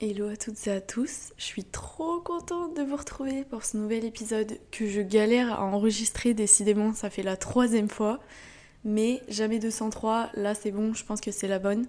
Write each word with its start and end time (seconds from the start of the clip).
Hello 0.00 0.28
à 0.28 0.36
toutes 0.36 0.66
et 0.66 0.70
à 0.70 0.80
tous, 0.80 1.32
je 1.36 1.44
suis 1.44 1.64
trop 1.64 2.20
contente 2.20 2.76
de 2.76 2.82
vous 2.82 2.96
retrouver 2.96 3.44
pour 3.44 3.64
ce 3.64 3.76
nouvel 3.76 4.04
épisode 4.04 4.58
que 4.72 4.88
je 4.88 5.00
galère 5.00 5.52
à 5.52 5.64
enregistrer. 5.64 6.34
Décidément, 6.34 6.92
ça 6.92 7.10
fait 7.10 7.22
la 7.22 7.36
troisième 7.36 7.88
fois, 7.88 8.18
mais 8.84 9.22
jamais 9.28 9.58
203, 9.58 10.30
là 10.34 10.54
c'est 10.54 10.72
bon, 10.72 10.94
je 10.94 11.04
pense 11.04 11.20
que 11.20 11.30
c'est 11.30 11.48
la 11.48 11.58
bonne. 11.58 11.86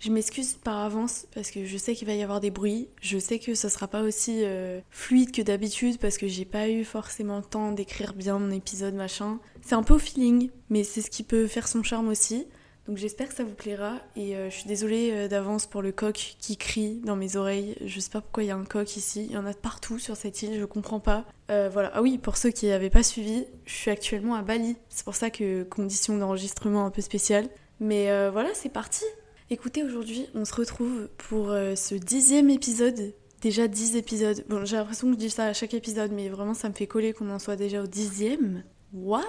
Je 0.00 0.12
m'excuse 0.12 0.54
par 0.54 0.78
avance 0.78 1.26
parce 1.34 1.50
que 1.50 1.64
je 1.64 1.76
sais 1.76 1.94
qu'il 1.94 2.06
va 2.06 2.14
y 2.14 2.22
avoir 2.22 2.38
des 2.38 2.52
bruits, 2.52 2.88
je 3.00 3.18
sais 3.18 3.40
que 3.40 3.54
ça 3.54 3.68
sera 3.68 3.88
pas 3.88 4.02
aussi 4.02 4.44
euh, 4.44 4.80
fluide 4.90 5.32
que 5.32 5.42
d'habitude 5.42 5.98
parce 5.98 6.18
que 6.18 6.28
j'ai 6.28 6.44
pas 6.44 6.68
eu 6.68 6.84
forcément 6.84 7.38
le 7.38 7.44
temps 7.44 7.72
d'écrire 7.72 8.14
bien 8.14 8.38
mon 8.38 8.52
épisode 8.52 8.94
machin. 8.94 9.40
C'est 9.60 9.74
un 9.74 9.82
peu 9.82 9.94
au 9.94 9.98
feeling, 9.98 10.50
mais 10.70 10.84
c'est 10.84 11.00
ce 11.00 11.10
qui 11.10 11.24
peut 11.24 11.48
faire 11.48 11.66
son 11.66 11.82
charme 11.82 12.06
aussi. 12.08 12.46
Donc 12.86 12.96
j'espère 12.96 13.28
que 13.28 13.34
ça 13.34 13.42
vous 13.42 13.56
plaira 13.56 13.96
et 14.14 14.36
euh, 14.36 14.50
je 14.50 14.54
suis 14.54 14.68
désolée 14.68 15.10
euh, 15.10 15.28
d'avance 15.28 15.66
pour 15.66 15.82
le 15.82 15.90
coq 15.90 16.36
qui 16.38 16.56
crie 16.56 17.00
dans 17.04 17.16
mes 17.16 17.34
oreilles. 17.34 17.76
Je 17.84 17.98
sais 17.98 18.08
pas 18.08 18.20
pourquoi 18.20 18.44
il 18.44 18.46
y 18.46 18.52
a 18.52 18.56
un 18.56 18.64
coq 18.64 18.96
ici, 18.96 19.26
il 19.28 19.32
y 19.32 19.36
en 19.36 19.46
a 19.46 19.52
partout 19.52 19.98
sur 19.98 20.16
cette 20.16 20.40
île, 20.42 20.60
je 20.60 20.64
comprends 20.64 21.00
pas. 21.00 21.24
Voilà, 21.48 21.90
ah 21.94 22.02
oui, 22.02 22.18
pour 22.18 22.36
ceux 22.36 22.50
qui 22.50 22.66
n'avaient 22.66 22.90
pas 22.90 23.02
suivi, 23.02 23.46
je 23.64 23.72
suis 23.72 23.90
actuellement 23.90 24.34
à 24.36 24.42
Bali. 24.42 24.76
C'est 24.90 25.04
pour 25.04 25.16
ça 25.16 25.30
que 25.30 25.64
condition 25.64 26.16
d'enregistrement 26.18 26.84
un 26.84 26.90
peu 26.90 27.00
spéciale. 27.00 27.48
Mais 27.80 28.30
voilà, 28.30 28.50
c'est 28.52 28.68
parti. 28.68 29.04
Écoutez, 29.50 29.82
aujourd'hui, 29.82 30.26
on 30.34 30.44
se 30.44 30.54
retrouve 30.54 31.08
pour 31.16 31.46
ce 31.46 31.94
dixième 31.94 32.50
épisode. 32.50 33.14
Déjà 33.40 33.66
dix 33.66 33.96
épisodes. 33.96 34.44
Bon, 34.48 34.64
j'ai 34.64 34.76
l'impression 34.76 35.06
que 35.06 35.14
je 35.14 35.18
dis 35.18 35.30
ça 35.30 35.46
à 35.46 35.52
chaque 35.54 35.72
épisode, 35.72 36.12
mais 36.12 36.28
vraiment 36.28 36.54
ça 36.54 36.68
me 36.68 36.74
fait 36.74 36.86
coller 36.86 37.12
qu'on 37.12 37.30
en 37.30 37.38
soit 37.38 37.56
déjà 37.56 37.82
au 37.82 37.86
dixième. 37.86 38.62
What? 38.92 39.22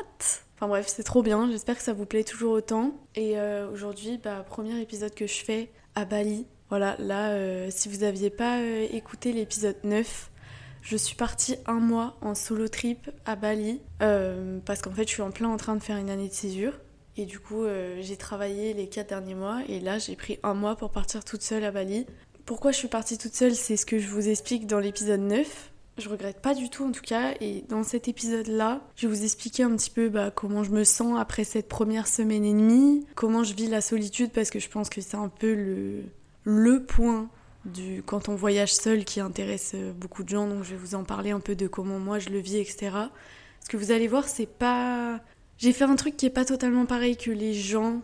Enfin 0.56 0.68
bref, 0.68 0.88
c'est 0.90 1.04
trop 1.04 1.24
bien, 1.24 1.50
j'espère 1.50 1.78
que 1.78 1.84
ça 1.84 1.94
vous 1.94 2.06
plaît 2.06 2.26
toujours 2.26 2.52
autant. 2.52 3.00
Et 3.16 3.40
euh, 3.40 3.72
aujourd'hui, 3.72 4.20
bah, 4.22 4.44
premier 4.46 4.82
épisode 4.82 5.14
que 5.14 5.26
je 5.26 5.42
fais 5.42 5.72
à 5.96 6.04
Bali. 6.04 6.46
Voilà, 6.70 6.98
là, 7.00 7.30
euh, 7.30 7.68
si 7.70 7.88
vous 7.88 8.00
n'aviez 8.00 8.30
pas 8.30 8.60
euh, 8.60 8.88
écouté 8.92 9.32
l'épisode 9.32 9.78
9, 9.86 10.32
je 10.82 10.98
suis 10.98 11.16
partie 11.16 11.56
un 11.66 11.80
mois 11.80 12.18
en 12.20 12.36
solo 12.36 12.68
trip 12.68 13.10
à 13.26 13.38
Bali 13.38 13.80
parce 14.00 14.82
qu'en 14.82 14.92
fait, 14.92 15.04
je 15.04 15.14
suis 15.14 15.22
en 15.22 15.32
plein 15.32 15.48
en 15.48 15.58
train 15.58 15.76
de 15.76 15.84
faire 15.84 15.98
une 15.98 16.10
année 16.10 16.28
de 16.28 16.34
césure. 16.34 16.74
Et 17.20 17.26
du 17.26 17.38
coup, 17.38 17.66
j'ai 18.00 18.16
travaillé 18.16 18.74
les 18.74 18.88
4 18.88 19.10
derniers 19.10 19.36
mois 19.36 19.60
et 19.68 19.82
là, 19.82 19.98
j'ai 20.00 20.16
pris 20.16 20.40
un 20.42 20.54
mois 20.54 20.78
pour 20.78 20.90
partir 20.90 21.26
toute 21.26 21.42
seule 21.42 21.66
à 21.66 21.72
Bali. 21.72 22.06
Pourquoi 22.46 22.72
je 22.72 22.78
suis 22.78 22.88
partie 22.88 23.18
toute 23.18 23.36
seule, 23.36 23.54
c'est 23.56 23.76
ce 23.76 23.86
que 23.86 24.00
je 24.00 24.08
vous 24.08 24.30
explique 24.30 24.68
dans 24.68 24.80
l'épisode 24.80 25.20
9. 25.20 25.70
Je 25.98 26.08
regrette 26.08 26.42
pas 26.42 26.56
du 26.56 26.70
tout 26.70 26.86
en 26.86 26.94
tout 26.94 27.02
cas. 27.02 27.34
Et 27.42 27.66
dans 27.68 27.84
cet 27.84 28.08
épisode-là, 28.08 28.82
je 28.96 29.06
vais 29.06 29.14
vous 29.14 29.24
expliquer 29.24 29.64
un 29.64 29.76
petit 29.76 29.90
peu 29.90 30.08
bah, 30.08 30.32
comment 30.32 30.64
je 30.64 30.72
me 30.72 30.86
sens 30.86 31.20
après 31.20 31.44
cette 31.44 31.68
première 31.68 32.08
semaine 32.08 32.46
et 32.46 32.54
demie, 32.54 33.06
comment 33.16 33.44
je 33.44 33.54
vis 33.54 33.68
la 33.68 33.82
solitude 33.82 34.32
parce 34.32 34.50
que 34.50 34.60
je 34.60 34.70
pense 34.70 34.90
que 34.90 35.02
c'est 35.02 35.18
un 35.18 35.28
peu 35.28 35.54
le, 35.54 36.04
le 36.46 36.86
point 36.86 37.30
du 37.66 38.02
quand 38.06 38.30
on 38.30 38.36
voyage 38.36 38.74
seul 38.74 39.04
qui 39.04 39.20
intéresse 39.20 39.74
euh, 39.76 39.92
beaucoup 39.92 40.24
de 40.24 40.30
gens. 40.30 40.48
Donc 40.48 40.64
je 40.64 40.72
vais 40.72 40.78
vous 40.78 40.96
en 40.96 41.04
parler 41.04 41.32
un 41.32 41.42
peu 41.42 41.56
de 41.56 41.68
comment 41.68 42.00
moi 42.00 42.18
je 42.18 42.30
le 42.30 42.40
vis, 42.40 42.58
etc. 42.58 42.92
Ce 43.62 43.70
que 43.70 43.78
vous 43.78 43.92
allez 43.92 44.08
voir, 44.08 44.28
c'est 44.28 44.48
pas. 44.48 45.20
J'ai 45.60 45.74
fait 45.74 45.84
un 45.84 45.96
truc 45.96 46.18
qui 46.18 46.26
est 46.26 46.32
pas 46.32 46.46
totalement 46.46 46.86
pareil 46.86 47.16
que 47.16 47.30
les 47.30 47.54
gens 47.54 48.02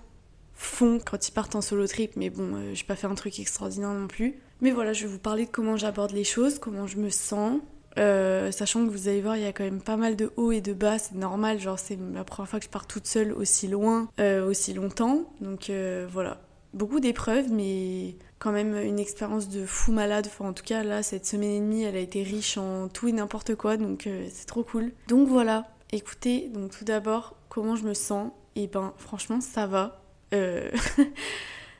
font 0.53 0.99
quand 1.03 1.27
ils 1.27 1.31
partent 1.31 1.55
en 1.55 1.61
solo 1.61 1.87
trip, 1.87 2.11
mais 2.15 2.29
bon, 2.29 2.55
euh, 2.55 2.73
j'ai 2.73 2.83
pas 2.83 2.95
fait 2.95 3.07
un 3.07 3.15
truc 3.15 3.39
extraordinaire 3.39 3.89
non 3.89 4.07
plus. 4.07 4.35
Mais 4.61 4.71
voilà, 4.71 4.93
je 4.93 5.05
vais 5.05 5.11
vous 5.11 5.19
parler 5.19 5.45
de 5.45 5.51
comment 5.51 5.75
j'aborde 5.75 6.11
les 6.11 6.23
choses, 6.23 6.59
comment 6.59 6.85
je 6.85 6.97
me 6.97 7.09
sens, 7.09 7.59
euh, 7.97 8.51
sachant 8.51 8.85
que 8.85 8.91
vous 8.91 9.07
allez 9.07 9.21
voir, 9.21 9.37
il 9.37 9.43
y 9.43 9.47
a 9.47 9.53
quand 9.53 9.63
même 9.63 9.81
pas 9.81 9.97
mal 9.97 10.15
de 10.15 10.31
hauts 10.35 10.51
et 10.51 10.61
de 10.61 10.73
bas, 10.73 10.99
c'est 10.99 11.15
normal, 11.15 11.59
genre 11.59 11.79
c'est 11.79 11.97
la 12.13 12.23
première 12.23 12.49
fois 12.49 12.59
que 12.59 12.65
je 12.65 12.69
pars 12.69 12.87
toute 12.87 13.07
seule 13.07 13.31
aussi 13.31 13.67
loin, 13.67 14.09
euh, 14.19 14.45
aussi 14.45 14.73
longtemps. 14.73 15.33
Donc 15.39 15.69
euh, 15.69 16.05
voilà, 16.11 16.41
beaucoup 16.73 16.99
d'épreuves, 16.99 17.51
mais 17.51 18.15
quand 18.39 18.51
même 18.51 18.75
une 18.75 18.99
expérience 18.99 19.47
de 19.47 19.65
fou 19.65 19.91
malade. 19.91 20.27
Enfin, 20.27 20.49
en 20.49 20.53
tout 20.53 20.63
cas, 20.63 20.83
là, 20.83 21.03
cette 21.03 21.25
semaine 21.25 21.51
et 21.51 21.59
demie, 21.59 21.83
elle 21.83 21.95
a 21.95 21.99
été 21.99 22.21
riche 22.21 22.57
en 22.57 22.89
tout 22.89 23.07
et 23.07 23.13
n'importe 23.13 23.55
quoi, 23.55 23.77
donc 23.77 24.09
c'est 24.29 24.45
trop 24.45 24.63
cool. 24.63 24.91
Donc 25.07 25.29
voilà, 25.29 25.69
écoutez, 25.91 26.49
donc 26.53 26.71
tout 26.71 26.83
d'abord, 26.83 27.35
comment 27.55 27.77
je 27.77 27.85
me 27.85 27.93
sens 27.93 28.31
Et 28.57 28.67
ben, 28.67 28.93
franchement, 28.97 29.39
ça 29.39 29.65
va. 29.65 30.01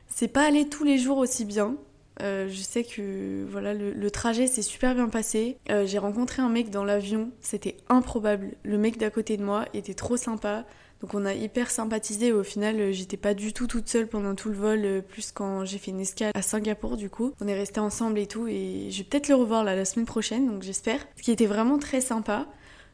c'est 0.08 0.28
pas 0.28 0.46
allé 0.46 0.66
tous 0.66 0.82
les 0.82 0.96
jours 0.96 1.18
aussi 1.18 1.44
bien. 1.44 1.76
Euh, 2.22 2.48
je 2.48 2.62
sais 2.62 2.82
que 2.82 3.44
voilà 3.50 3.74
le, 3.74 4.10
trajet 4.10 4.46
s'est 4.46 4.62
super 4.62 4.94
bien 4.94 5.08
passé. 5.08 5.58
Euh, 5.70 5.86
j'ai 5.86 5.98
rencontré 5.98 6.40
un 6.40 6.48
mec 6.48 6.70
dans 6.70 6.84
l'avion, 6.84 7.30
c'était 7.40 7.76
improbable. 7.90 8.52
Le 8.62 8.78
mec 8.78 8.96
d'à 8.96 9.10
côté 9.10 9.36
de 9.36 9.44
moi 9.44 9.66
était 9.74 9.92
trop 9.92 10.16
sympa. 10.16 10.64
Donc 11.02 11.12
on 11.12 11.26
a 11.26 11.34
hyper 11.34 11.70
sympathisé. 11.70 12.32
Au 12.32 12.42
final, 12.42 12.80
euh, 12.80 12.92
j'étais 12.92 13.18
pas 13.18 13.34
du 13.34 13.52
tout 13.52 13.66
toute 13.66 13.88
seule 13.88 14.06
pendant 14.06 14.34
tout 14.34 14.48
le 14.48 14.54
vol, 14.54 15.02
plus 15.06 15.30
quand 15.30 15.66
j'ai 15.66 15.76
fait 15.76 15.90
une 15.90 16.00
escale 16.00 16.32
à 16.34 16.40
Singapour 16.40 16.96
du 16.96 17.10
coup. 17.10 17.34
On 17.42 17.48
est 17.48 17.54
resté 17.54 17.80
ensemble 17.80 18.18
et 18.18 18.26
tout. 18.26 18.48
Et 18.48 18.88
je 18.90 18.98
vais 18.98 19.04
peut-être 19.04 19.28
le 19.28 19.34
revoir 19.34 19.62
la 19.62 19.84
semaine 19.84 20.06
prochaine, 20.06 20.46
donc 20.46 20.62
j'espère. 20.62 21.00
Ce 21.16 21.22
qui 21.22 21.32
était 21.32 21.44
vraiment 21.44 21.78
très 21.78 22.00
sympa. 22.00 22.46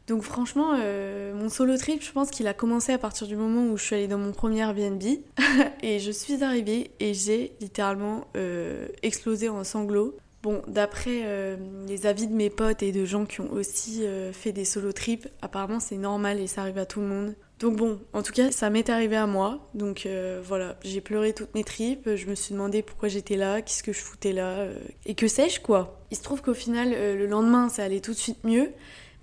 Donc 0.07 0.23
franchement, 0.23 0.75
euh, 0.77 1.33
mon 1.33 1.49
solo 1.49 1.77
trip, 1.77 2.03
je 2.03 2.11
pense 2.11 2.29
qu'il 2.29 2.47
a 2.47 2.53
commencé 2.53 2.91
à 2.91 2.97
partir 2.97 3.25
du 3.25 3.37
moment 3.37 3.65
où 3.71 3.77
je 3.77 3.83
suis 3.83 3.95
allée 3.95 4.07
dans 4.07 4.17
mon 4.17 4.33
premier 4.33 4.59
Airbnb 4.59 5.01
et 5.81 5.99
je 5.99 6.11
suis 6.11 6.43
arrivée 6.43 6.91
et 6.99 7.13
j'ai 7.13 7.55
littéralement 7.61 8.27
euh, 8.35 8.87
explosé 9.01 9.47
en 9.47 9.63
sanglots. 9.63 10.17
Bon, 10.41 10.61
d'après 10.67 11.21
euh, 11.23 11.55
les 11.87 12.05
avis 12.05 12.27
de 12.27 12.33
mes 12.33 12.49
potes 12.49 12.83
et 12.83 12.91
de 12.91 13.05
gens 13.05 13.25
qui 13.25 13.39
ont 13.39 13.49
aussi 13.53 14.03
fait 14.33 14.51
des 14.51 14.65
solo 14.65 14.91
trips, 14.91 15.29
apparemment 15.41 15.79
c'est 15.79 15.95
normal 15.95 16.41
et 16.41 16.47
ça 16.47 16.61
arrive 16.61 16.79
à 16.79 16.85
tout 16.85 16.99
le 16.99 17.07
monde. 17.07 17.35
Donc 17.59 17.77
bon, 17.77 18.01
en 18.11 18.23
tout 18.23 18.33
cas, 18.33 18.51
ça 18.51 18.69
m'est 18.69 18.89
arrivé 18.89 19.15
à 19.15 19.25
moi. 19.25 19.69
Donc 19.73 20.05
voilà, 20.43 20.75
j'ai 20.83 20.99
pleuré 20.99 21.31
toutes 21.31 21.55
mes 21.55 21.63
tripes, 21.63 22.15
je 22.15 22.25
me 22.25 22.35
suis 22.35 22.51
demandé 22.51 22.81
pourquoi 22.81 23.07
j'étais 23.07 23.37
là, 23.37 23.61
qu'est-ce 23.61 23.83
que 23.83 23.93
je 23.93 24.01
foutais 24.01 24.33
là, 24.33 24.67
et 25.05 25.15
que 25.15 25.29
sais-je 25.29 25.61
quoi. 25.61 26.01
Il 26.11 26.17
se 26.17 26.23
trouve 26.23 26.41
qu'au 26.41 26.53
final, 26.53 26.89
le 26.89 27.25
lendemain, 27.25 27.69
ça 27.69 27.85
allait 27.85 28.01
tout 28.01 28.11
de 28.11 28.17
suite 28.17 28.43
mieux. 28.43 28.67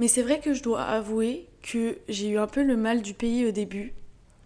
Mais 0.00 0.08
c'est 0.08 0.22
vrai 0.22 0.40
que 0.40 0.54
je 0.54 0.62
dois 0.62 0.82
avouer 0.82 1.46
que 1.62 1.98
j'ai 2.08 2.30
eu 2.30 2.38
un 2.38 2.46
peu 2.46 2.64
le 2.64 2.74
mal 2.74 3.02
du 3.02 3.12
pays 3.12 3.44
au 3.44 3.50
début. 3.50 3.92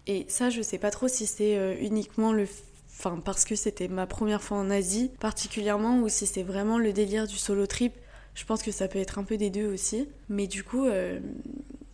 Et 0.08 0.26
ça, 0.28 0.50
je 0.50 0.60
sais 0.60 0.78
pas 0.78 0.90
trop 0.90 1.06
si 1.06 1.26
c'est 1.26 1.56
euh, 1.56 1.76
uniquement 1.80 2.32
le. 2.32 2.48
Enfin, 2.90 3.20
parce 3.24 3.44
que 3.44 3.54
c'était 3.54 3.86
ma 3.86 4.08
première 4.08 4.42
fois 4.42 4.58
en 4.58 4.68
Asie, 4.68 5.12
particulièrement, 5.20 6.00
ou 6.00 6.08
si 6.08 6.26
c'est 6.26 6.42
vraiment 6.42 6.76
le 6.76 6.92
délire 6.92 7.28
du 7.28 7.36
solo 7.36 7.68
trip. 7.68 7.94
Je 8.34 8.44
pense 8.44 8.64
que 8.64 8.72
ça 8.72 8.88
peut 8.88 8.98
être 8.98 9.20
un 9.20 9.22
peu 9.22 9.36
des 9.36 9.50
deux 9.50 9.72
aussi. 9.72 10.08
Mais 10.28 10.48
du 10.48 10.64
coup, 10.64 10.86
euh, 10.86 11.20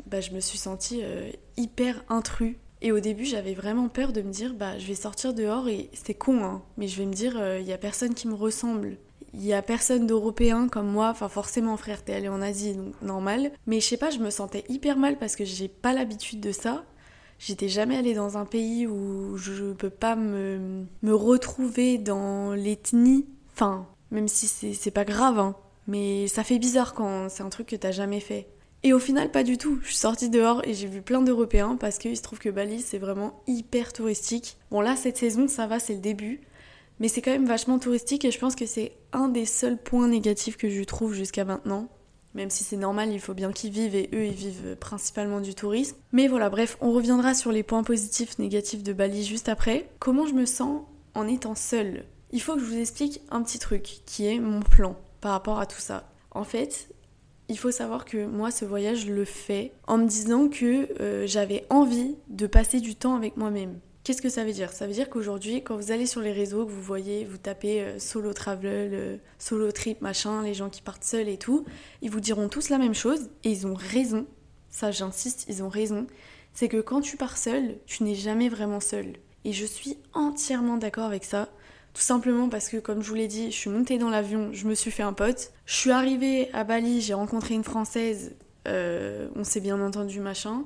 bah, 0.07 0.23
je 0.23 0.31
me 0.31 0.41
suis 0.41 0.59
sentie 0.59 1.01
euh, 1.03 1.31
hyper 1.59 2.03
intrus. 2.09 2.57
Et 2.81 2.93
au 2.93 3.01
début, 3.01 3.27
j'avais 3.27 3.53
vraiment 3.53 3.91
peur 3.91 4.15
de 4.15 4.23
me 4.23 4.33
dire, 4.33 4.55
bah, 4.55 4.79
je 4.79 4.87
vais 4.87 4.95
sortir 4.95 5.35
dehors 5.35 5.69
et 5.69 5.91
c'est 5.93 6.15
con, 6.15 6.43
hein, 6.45 6.63
mais 6.79 6.89
je 6.89 6.97
vais 6.97 7.05
me 7.05 7.13
dire, 7.13 7.39
il 7.59 7.67
y 7.67 7.75
a 7.75 7.79
personne 7.79 8.15
qui 8.15 8.27
me 8.27 8.33
ressemble 8.33 8.97
il 9.35 9.45
y 9.45 9.53
a 9.53 9.63
personne 9.63 10.07
d'européen 10.07 10.69
comme 10.69 10.89
moi, 10.89 11.09
enfin 11.11 11.29
forcément 11.29 11.77
frère 11.77 12.05
t'es 12.05 12.15
allé 12.15 12.29
en 12.29 12.43
Asie 12.43 12.75
donc 12.75 12.95
normal, 13.03 13.53
mais 13.67 13.81
je 13.81 13.87
sais 13.87 13.97
pas 13.97 14.11
je 14.11 14.19
me 14.19 14.31
sentais 14.31 14.65
hyper 14.69 14.97
mal 14.97 15.19
parce 15.19 15.37
que 15.37 15.45
j'ai 15.45 15.69
pas 15.69 15.93
l'habitude 15.93 16.41
de 16.41 16.53
ça. 16.53 16.85
J'étais 17.39 17.69
jamais 17.69 17.97
allée 17.97 18.13
dans 18.13 18.37
un 18.37 18.45
pays 18.45 18.87
où 18.87 19.37
je 19.39 19.73
peux 19.73 19.89
pas 19.89 20.15
me, 20.15 20.85
me 21.03 21.15
retrouver 21.15 21.97
dans 21.97 22.53
l'ethnie, 22.53 23.27
enfin 23.53 23.87
même 24.11 24.29
si 24.29 24.47
c'est 24.75 24.91
pas 24.91 25.05
grave 25.05 25.39
hein, 25.39 25.57
mais 25.87 26.27
ça 26.29 26.45
fait 26.45 26.59
bizarre 26.59 26.95
quand 26.95 27.29
c'est 27.29 27.43
un 27.43 27.49
truc 27.49 27.69
que 27.69 27.77
t'as 27.77 27.93
jamais 27.93 28.21
fait. 28.21 28.49
Et 28.83 28.93
au 28.95 28.99
final, 28.99 29.31
pas 29.31 29.43
du 29.43 29.59
tout. 29.59 29.79
Je 29.83 29.89
suis 29.89 29.97
sortie 29.97 30.31
dehors 30.31 30.63
et 30.67 30.73
j'ai 30.73 30.87
vu 30.87 31.03
plein 31.03 31.21
d'Européens 31.21 31.77
parce 31.79 31.99
qu'il 31.99 32.17
se 32.17 32.23
trouve 32.23 32.39
que 32.39 32.49
Bali, 32.49 32.81
c'est 32.81 32.99
vraiment 32.99 33.43
hyper 33.47 33.93
touristique. 33.93 34.57
Bon, 34.71 34.81
là, 34.81 34.97
cette 34.97 35.19
saison, 35.19 35.49
ça 35.49 35.67
va, 35.67 35.79
c'est 35.79 35.95
le 35.95 36.01
début. 36.01 36.41
Mais 37.01 37.09
c'est 37.09 37.23
quand 37.23 37.33
même 37.33 37.47
vachement 37.47 37.79
touristique 37.79 38.25
et 38.25 38.31
je 38.31 38.39
pense 38.39 38.55
que 38.55 38.67
c'est 38.67 38.93
un 39.13 39.29
des 39.29 39.47
seuls 39.47 39.79
points 39.79 40.07
négatifs 40.07 40.57
que 40.57 40.69
je 40.69 40.83
trouve 40.85 41.15
jusqu'à 41.15 41.45
maintenant. 41.45 41.89
Même 42.35 42.51
si 42.51 42.63
c'est 42.63 42.77
normal, 42.77 43.11
il 43.11 43.21
faut 43.21 43.35
bien 43.35 43.51
qu'ils 43.51 43.73
vivent 43.73 43.97
et 43.97 44.09
eux, 44.13 44.27
ils 44.27 44.35
vivent 44.35 44.77
principalement 44.79 45.41
du 45.41 45.55
tourisme. 45.55 45.97
Mais 46.13 46.29
voilà, 46.29 46.49
bref, 46.49 46.77
on 46.81 46.93
reviendra 46.93 47.35
sur 47.35 47.51
les 47.51 47.65
points 47.65 47.83
positifs, 47.83 48.39
négatifs 48.39 48.85
de 48.85 48.93
Bali 48.93 49.25
juste 49.25 49.49
après. 49.49 49.89
Comment 49.99 50.27
je 50.27 50.35
me 50.35 50.47
sens 50.47 50.83
en 51.15 51.27
étant 51.27 51.57
seule? 51.57 52.05
Il 52.31 52.41
faut 52.41 52.55
que 52.55 52.61
je 52.61 52.67
vous 52.67 52.79
explique 52.79 53.21
un 53.31 53.43
petit 53.43 53.59
truc 53.59 54.03
qui 54.07 54.27
est 54.27 54.39
mon 54.39 54.61
plan 54.61 54.97
par 55.21 55.33
rapport 55.33 55.59
à 55.59 55.67
tout 55.67 55.81
ça. 55.81 56.09
En 56.31 56.45
fait, 56.45 56.89
il 57.49 57.59
faut 57.59 57.73
savoir 57.73 58.05
que 58.05 58.25
moi, 58.27 58.53
ce 58.53 58.65
voyage, 58.65 59.07
le 59.07 59.25
fais 59.25 59.73
en 59.89 59.99
me 59.99 60.07
disant 60.07 60.49
que 60.49 60.89
euh, 61.01 61.27
j'avais 61.27 61.67
envie 61.69 62.15
de 62.29 62.47
passer 62.47 62.79
du 62.79 62.95
temps 62.95 63.17
avec 63.17 63.37
moi-même. 63.37 63.81
Qu'est-ce 64.11 64.23
que 64.23 64.29
ça 64.29 64.43
veut 64.43 64.51
dire? 64.51 64.73
Ça 64.73 64.89
veut 64.89 64.93
dire 64.93 65.09
qu'aujourd'hui, 65.09 65.63
quand 65.63 65.77
vous 65.77 65.93
allez 65.93 66.05
sur 66.05 66.21
les 66.21 66.33
réseaux, 66.33 66.67
que 66.67 66.73
vous 66.73 66.83
voyez, 66.83 67.25
vous 67.25 67.39
tapez 67.39 67.81
euh, 67.81 68.01
solo 68.01 68.33
travel, 68.33 68.91
euh, 68.93 69.17
solo 69.39 69.71
trip, 69.71 70.01
machin, 70.01 70.43
les 70.43 70.53
gens 70.53 70.69
qui 70.69 70.83
partent 70.83 71.05
seuls 71.05 71.29
et 71.29 71.39
tout, 71.39 71.65
ils 72.03 72.11
vous 72.11 72.19
diront 72.19 72.49
tous 72.49 72.71
la 72.71 72.79
même 72.79 72.93
chose 72.93 73.31
et 73.45 73.53
ils 73.53 73.69
ont 73.69 73.75
raison. 73.75 74.27
Ça, 74.69 74.91
j'insiste, 74.91 75.45
ils 75.47 75.63
ont 75.63 75.69
raison. 75.69 76.09
C'est 76.55 76.67
que 76.67 76.81
quand 76.81 77.03
tu 77.03 77.17
pars 77.17 77.39
seul, 77.39 77.77
tu 77.87 78.03
n'es 78.03 78.17
jamais 78.17 78.49
vraiment 78.49 78.81
seul. 78.81 79.13
Et 79.45 79.53
je 79.53 79.65
suis 79.65 79.97
entièrement 80.13 80.77
d'accord 80.77 81.05
avec 81.05 81.23
ça. 81.23 81.49
Tout 81.95 82.03
simplement 82.03 82.49
parce 82.49 82.69
que, 82.69 82.79
comme 82.79 83.05
je 83.05 83.09
vous 83.11 83.15
l'ai 83.15 83.29
dit, 83.29 83.53
je 83.53 83.57
suis 83.57 83.71
montée 83.71 83.99
dans 83.99 84.11
l'avion, 84.11 84.51
je 84.53 84.67
me 84.67 84.75
suis 84.75 84.91
fait 84.91 85.05
un 85.05 85.13
pote. 85.13 85.53
Je 85.67 85.75
suis 85.77 85.93
arrivée 85.93 86.53
à 86.53 86.65
Bali, 86.65 87.01
j'ai 87.01 87.15
rencontré 87.15 87.55
une 87.55 87.63
Française 87.63 88.35
on 88.67 89.45
s'est 89.45 89.61
bien 89.61 89.81
entendu, 89.81 90.21
machin. 90.21 90.65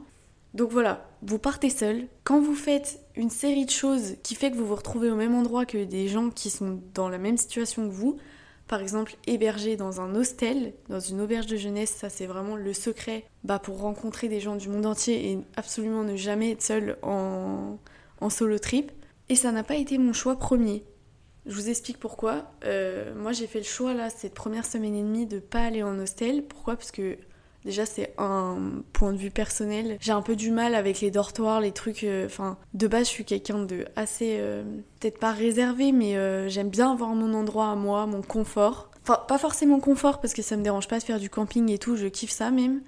Donc 0.55 0.71
voilà, 0.71 1.11
vous 1.23 1.41
partez 1.41 1.69
seul. 1.69 2.07
Quand 2.23 2.41
vous 2.41 2.55
faites 2.55 3.01
une 3.17 3.31
série 3.31 3.67
de 3.67 3.71
choses 3.71 4.15
qui 4.23 4.37
fait 4.37 4.53
que 4.53 4.57
vous 4.57 4.67
vous 4.67 4.77
retrouvez 4.77 5.11
au 5.11 5.17
même 5.17 5.35
endroit 5.35 5.67
que 5.67 5.83
des 5.85 6.07
gens 6.07 6.31
qui 6.31 6.49
sont 6.49 6.81
dans 6.95 7.09
la 7.09 7.19
même 7.19 7.37
situation 7.37 7.89
que 7.89 7.93
vous, 7.93 8.19
par 8.69 8.81
exemple 8.81 9.17
hébergé 9.27 9.77
dans 9.77 10.01
un 10.01 10.15
hostel, 10.15 10.73
dans 10.89 11.01
une 11.01 11.21
auberge 11.21 11.47
de 11.47 11.57
jeunesse, 11.57 11.91
ça 11.91 12.09
c'est 12.09 12.27
vraiment 12.27 12.55
le 12.55 12.73
secret 12.73 13.25
bah, 13.43 13.59
pour 13.59 13.81
rencontrer 13.81 14.29
des 14.29 14.39
gens 14.39 14.55
du 14.55 14.69
monde 14.69 14.87
entier 14.87 15.33
et 15.33 15.39
absolument 15.57 16.05
ne 16.05 16.17
jamais 16.17 16.53
être 16.53 16.63
seul 16.63 16.99
en, 17.03 17.79
solo 18.31 18.59
trip. 18.59 18.93
Et 19.29 19.35
ça 19.35 19.51
n'a 19.51 19.65
pas 19.65 19.75
été 19.75 19.99
mon 19.99 20.13
choix 20.13 20.39
premier. 20.39 20.85
Je 21.47 21.55
vous 21.55 21.69
explique 21.69 21.99
pourquoi. 21.99 22.53
Euh, 22.65 23.13
moi 23.17 23.33
j'ai 23.33 23.49
fait 23.49 23.59
le 23.59 23.65
choix 23.65 23.93
là 23.93 24.09
cette 24.09 24.35
première 24.35 24.65
semaine 24.65 24.95
et 24.95 25.03
demie 25.03 25.27
de 25.27 25.41
pas 25.41 25.65
aller 25.65 25.83
en 25.83 25.99
hostel. 25.99 26.45
Pourquoi? 26.47 26.77
Parce 26.77 26.93
que 26.93 27.19
Déjà, 27.65 27.87
c'est 27.87 28.13
un 28.19 28.83
point 28.93 29.13
de 29.13 29.19
vue 29.19 29.31
personnel. 29.31 29.97
J'ai 30.01 30.13
un 30.13 30.21
peu 30.21 30.37
du 30.37 30.51
mal 30.51 30.75
avec 30.75 31.01
les 31.01 31.11
dortoirs, 31.11 31.61
les 31.61 31.73
trucs. 31.73 32.05
Euh, 32.05 32.27
enfin, 32.27 32.59
de 32.75 32.87
base, 32.87 33.07
je 33.07 33.11
suis 33.11 33.25
quelqu'un 33.25 33.61
de 33.65 33.87
assez. 33.97 34.37
Euh, 34.39 34.63
peut-être 35.01 35.19
pas 35.19 35.33
réservé, 35.33 35.93
mais 35.93 36.17
euh, 36.17 36.49
j'aime 36.49 36.69
bien 36.69 36.93
avoir 36.93 37.11
mon 37.11 37.33
endroit 37.33 37.71
à 37.71 37.75
moi, 37.75 38.05
mon 38.07 38.21
confort. 38.21 38.91
Enfin, 39.03 39.19
pas 39.27 39.39
forcément 39.39 39.81
confort, 39.81 40.21
parce 40.21 40.35
que 40.35 40.43
ça 40.43 40.57
me 40.57 40.63
dérange 40.63 40.89
pas 40.89 40.99
de 40.99 41.05
faire 41.05 41.19
du 41.19 41.31
camping 41.31 41.71
et 41.71 41.79
tout, 41.79 41.97
je 41.97 42.07
kiffe 42.07 42.31
ça 42.31 42.51
même. 42.51 42.83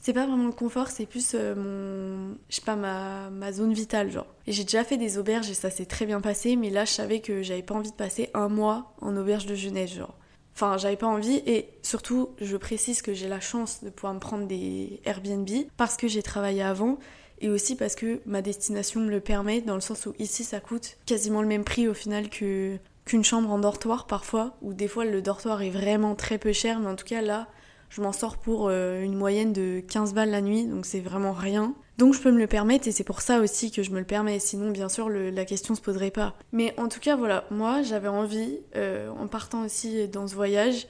C'est 0.00 0.12
pas 0.12 0.26
vraiment 0.26 0.46
le 0.46 0.52
confort, 0.52 0.88
c'est 0.88 1.06
plus 1.06 1.34
mon. 1.34 2.34
Je 2.48 2.56
sais 2.56 2.62
pas, 2.62 2.74
ma, 2.74 3.28
ma 3.30 3.52
zone 3.52 3.72
vitale, 3.74 4.10
genre. 4.10 4.26
Et 4.46 4.52
j'ai 4.52 4.64
déjà 4.64 4.82
fait 4.82 4.96
des 4.96 5.18
auberges 5.18 5.50
et 5.50 5.54
ça 5.54 5.70
s'est 5.70 5.84
très 5.84 6.06
bien 6.06 6.20
passé, 6.20 6.56
mais 6.56 6.70
là, 6.70 6.86
je 6.86 6.90
savais 6.90 7.20
que 7.20 7.42
j'avais 7.42 7.62
pas 7.62 7.74
envie 7.74 7.90
de 7.90 7.96
passer 7.96 8.30
un 8.34 8.48
mois 8.48 8.94
en 9.02 9.14
auberge 9.16 9.46
de 9.46 9.54
jeunesse, 9.54 9.94
genre. 9.94 10.16
Enfin, 10.54 10.76
j'avais 10.76 10.96
pas 10.96 11.06
envie 11.06 11.42
et 11.46 11.68
surtout, 11.82 12.30
je 12.40 12.56
précise 12.56 13.02
que 13.02 13.14
j'ai 13.14 13.28
la 13.28 13.40
chance 13.40 13.82
de 13.82 13.90
pouvoir 13.90 14.14
me 14.14 14.20
prendre 14.20 14.46
des 14.46 15.00
Airbnb 15.04 15.48
parce 15.76 15.96
que 15.96 16.08
j'ai 16.08 16.22
travaillé 16.22 16.62
avant 16.62 16.98
et 17.42 17.48
aussi 17.48 17.76
parce 17.76 17.94
que 17.94 18.20
ma 18.24 18.40
destination 18.40 19.00
me 19.00 19.10
le 19.10 19.20
permet 19.20 19.60
dans 19.60 19.74
le 19.74 19.80
sens 19.80 20.06
où 20.06 20.14
ici 20.18 20.44
ça 20.44 20.60
coûte 20.60 20.96
quasiment 21.06 21.42
le 21.42 21.48
même 21.48 21.64
prix 21.64 21.88
au 21.88 21.94
final 21.94 22.30
que 22.30 22.78
qu'une 23.04 23.24
chambre 23.24 23.50
en 23.50 23.58
dortoir 23.58 24.06
parfois 24.06 24.56
ou 24.62 24.74
des 24.74 24.86
fois 24.86 25.04
le 25.04 25.20
dortoir 25.20 25.60
est 25.62 25.70
vraiment 25.70 26.14
très 26.14 26.38
peu 26.38 26.52
cher 26.52 26.78
mais 26.78 26.86
en 26.86 26.94
tout 26.94 27.04
cas 27.04 27.20
là 27.20 27.48
je 27.90 28.00
m'en 28.00 28.12
sors 28.12 28.36
pour 28.36 28.68
euh, 28.68 29.02
une 29.02 29.16
moyenne 29.16 29.52
de 29.52 29.82
15 29.88 30.14
balles 30.14 30.30
la 30.30 30.40
nuit 30.40 30.66
donc 30.66 30.86
c'est 30.86 31.00
vraiment 31.00 31.32
rien 31.32 31.74
donc 31.98 32.14
je 32.14 32.20
peux 32.20 32.32
me 32.32 32.38
le 32.38 32.46
permettre 32.46 32.88
et 32.88 32.92
c'est 32.92 33.04
pour 33.04 33.20
ça 33.20 33.40
aussi 33.40 33.70
que 33.70 33.82
je 33.82 33.90
me 33.90 33.98
le 33.98 34.04
permets. 34.04 34.38
Sinon, 34.38 34.70
bien 34.70 34.88
sûr, 34.88 35.08
la 35.08 35.44
question 35.44 35.74
se 35.74 35.80
poserait 35.80 36.10
pas. 36.10 36.34
Mais 36.52 36.74
en 36.78 36.88
tout 36.88 37.00
cas, 37.00 37.16
voilà, 37.16 37.44
moi 37.50 37.82
j'avais 37.82 38.08
envie, 38.08 38.60
euh, 38.76 39.10
en 39.10 39.26
partant 39.26 39.64
aussi 39.64 40.08
dans 40.08 40.26
ce 40.26 40.34
voyage, 40.34 40.86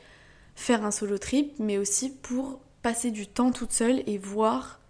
faire 0.54 0.84
un 0.84 0.90
solo 0.90 1.18
trip, 1.18 1.52
mais 1.58 1.78
aussi 1.78 2.10
pour 2.10 2.60
passer 2.82 3.10
du 3.10 3.26
temps 3.26 3.52
toute 3.52 3.72
seule 3.72 4.02
et 4.06 4.18
voir 4.18 4.80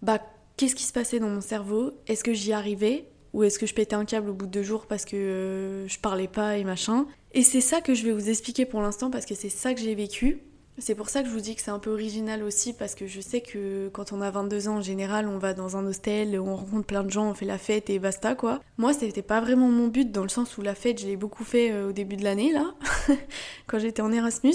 bah, 0.00 0.20
qu'est-ce 0.56 0.74
qui 0.74 0.84
se 0.84 0.92
passait 0.92 1.20
dans 1.20 1.28
mon 1.28 1.40
cerveau? 1.40 1.92
Est-ce 2.06 2.24
que 2.24 2.32
j'y 2.32 2.52
arrivais? 2.52 3.08
Ou 3.32 3.44
est-ce 3.44 3.58
que 3.58 3.66
je 3.66 3.74
pétais 3.74 3.94
un 3.94 4.04
câble 4.04 4.28
au 4.28 4.34
bout 4.34 4.46
de 4.46 4.50
deux 4.50 4.62
jours 4.62 4.86
parce 4.86 5.06
que 5.06 5.16
euh, 5.16 5.88
je 5.88 5.98
parlais 5.98 6.28
pas 6.28 6.58
et 6.58 6.64
machin? 6.64 7.06
Et 7.32 7.42
c'est 7.42 7.62
ça 7.62 7.80
que 7.80 7.94
je 7.94 8.04
vais 8.04 8.12
vous 8.12 8.28
expliquer 8.28 8.66
pour 8.66 8.82
l'instant 8.82 9.10
parce 9.10 9.24
que 9.24 9.34
c'est 9.34 9.48
ça 9.48 9.72
que 9.72 9.80
j'ai 9.80 9.94
vécu. 9.94 10.42
C'est 10.78 10.94
pour 10.94 11.10
ça 11.10 11.22
que 11.22 11.28
je 11.28 11.34
vous 11.34 11.40
dis 11.40 11.54
que 11.54 11.60
c'est 11.60 11.70
un 11.70 11.78
peu 11.78 11.90
original 11.90 12.42
aussi, 12.42 12.72
parce 12.72 12.94
que 12.94 13.06
je 13.06 13.20
sais 13.20 13.42
que 13.42 13.90
quand 13.92 14.12
on 14.12 14.22
a 14.22 14.30
22 14.30 14.68
ans, 14.68 14.76
en 14.76 14.80
général, 14.80 15.28
on 15.28 15.36
va 15.36 15.52
dans 15.52 15.76
un 15.76 15.86
hostel, 15.86 16.40
on 16.40 16.56
rencontre 16.56 16.86
plein 16.86 17.04
de 17.04 17.10
gens, 17.10 17.28
on 17.28 17.34
fait 17.34 17.44
la 17.44 17.58
fête 17.58 17.90
et 17.90 17.98
basta 17.98 18.34
quoi. 18.34 18.60
Moi, 18.78 18.94
c'était 18.94 19.22
pas 19.22 19.40
vraiment 19.40 19.68
mon 19.68 19.88
but, 19.88 20.10
dans 20.10 20.22
le 20.22 20.30
sens 20.30 20.56
où 20.56 20.62
la 20.62 20.74
fête, 20.74 21.00
je 21.00 21.06
l'ai 21.06 21.16
beaucoup 21.16 21.44
fait 21.44 21.70
euh, 21.70 21.90
au 21.90 21.92
début 21.92 22.16
de 22.16 22.24
l'année, 22.24 22.52
là, 22.52 22.74
quand 23.66 23.78
j'étais 23.78 24.00
en 24.00 24.12
Erasmus. 24.12 24.54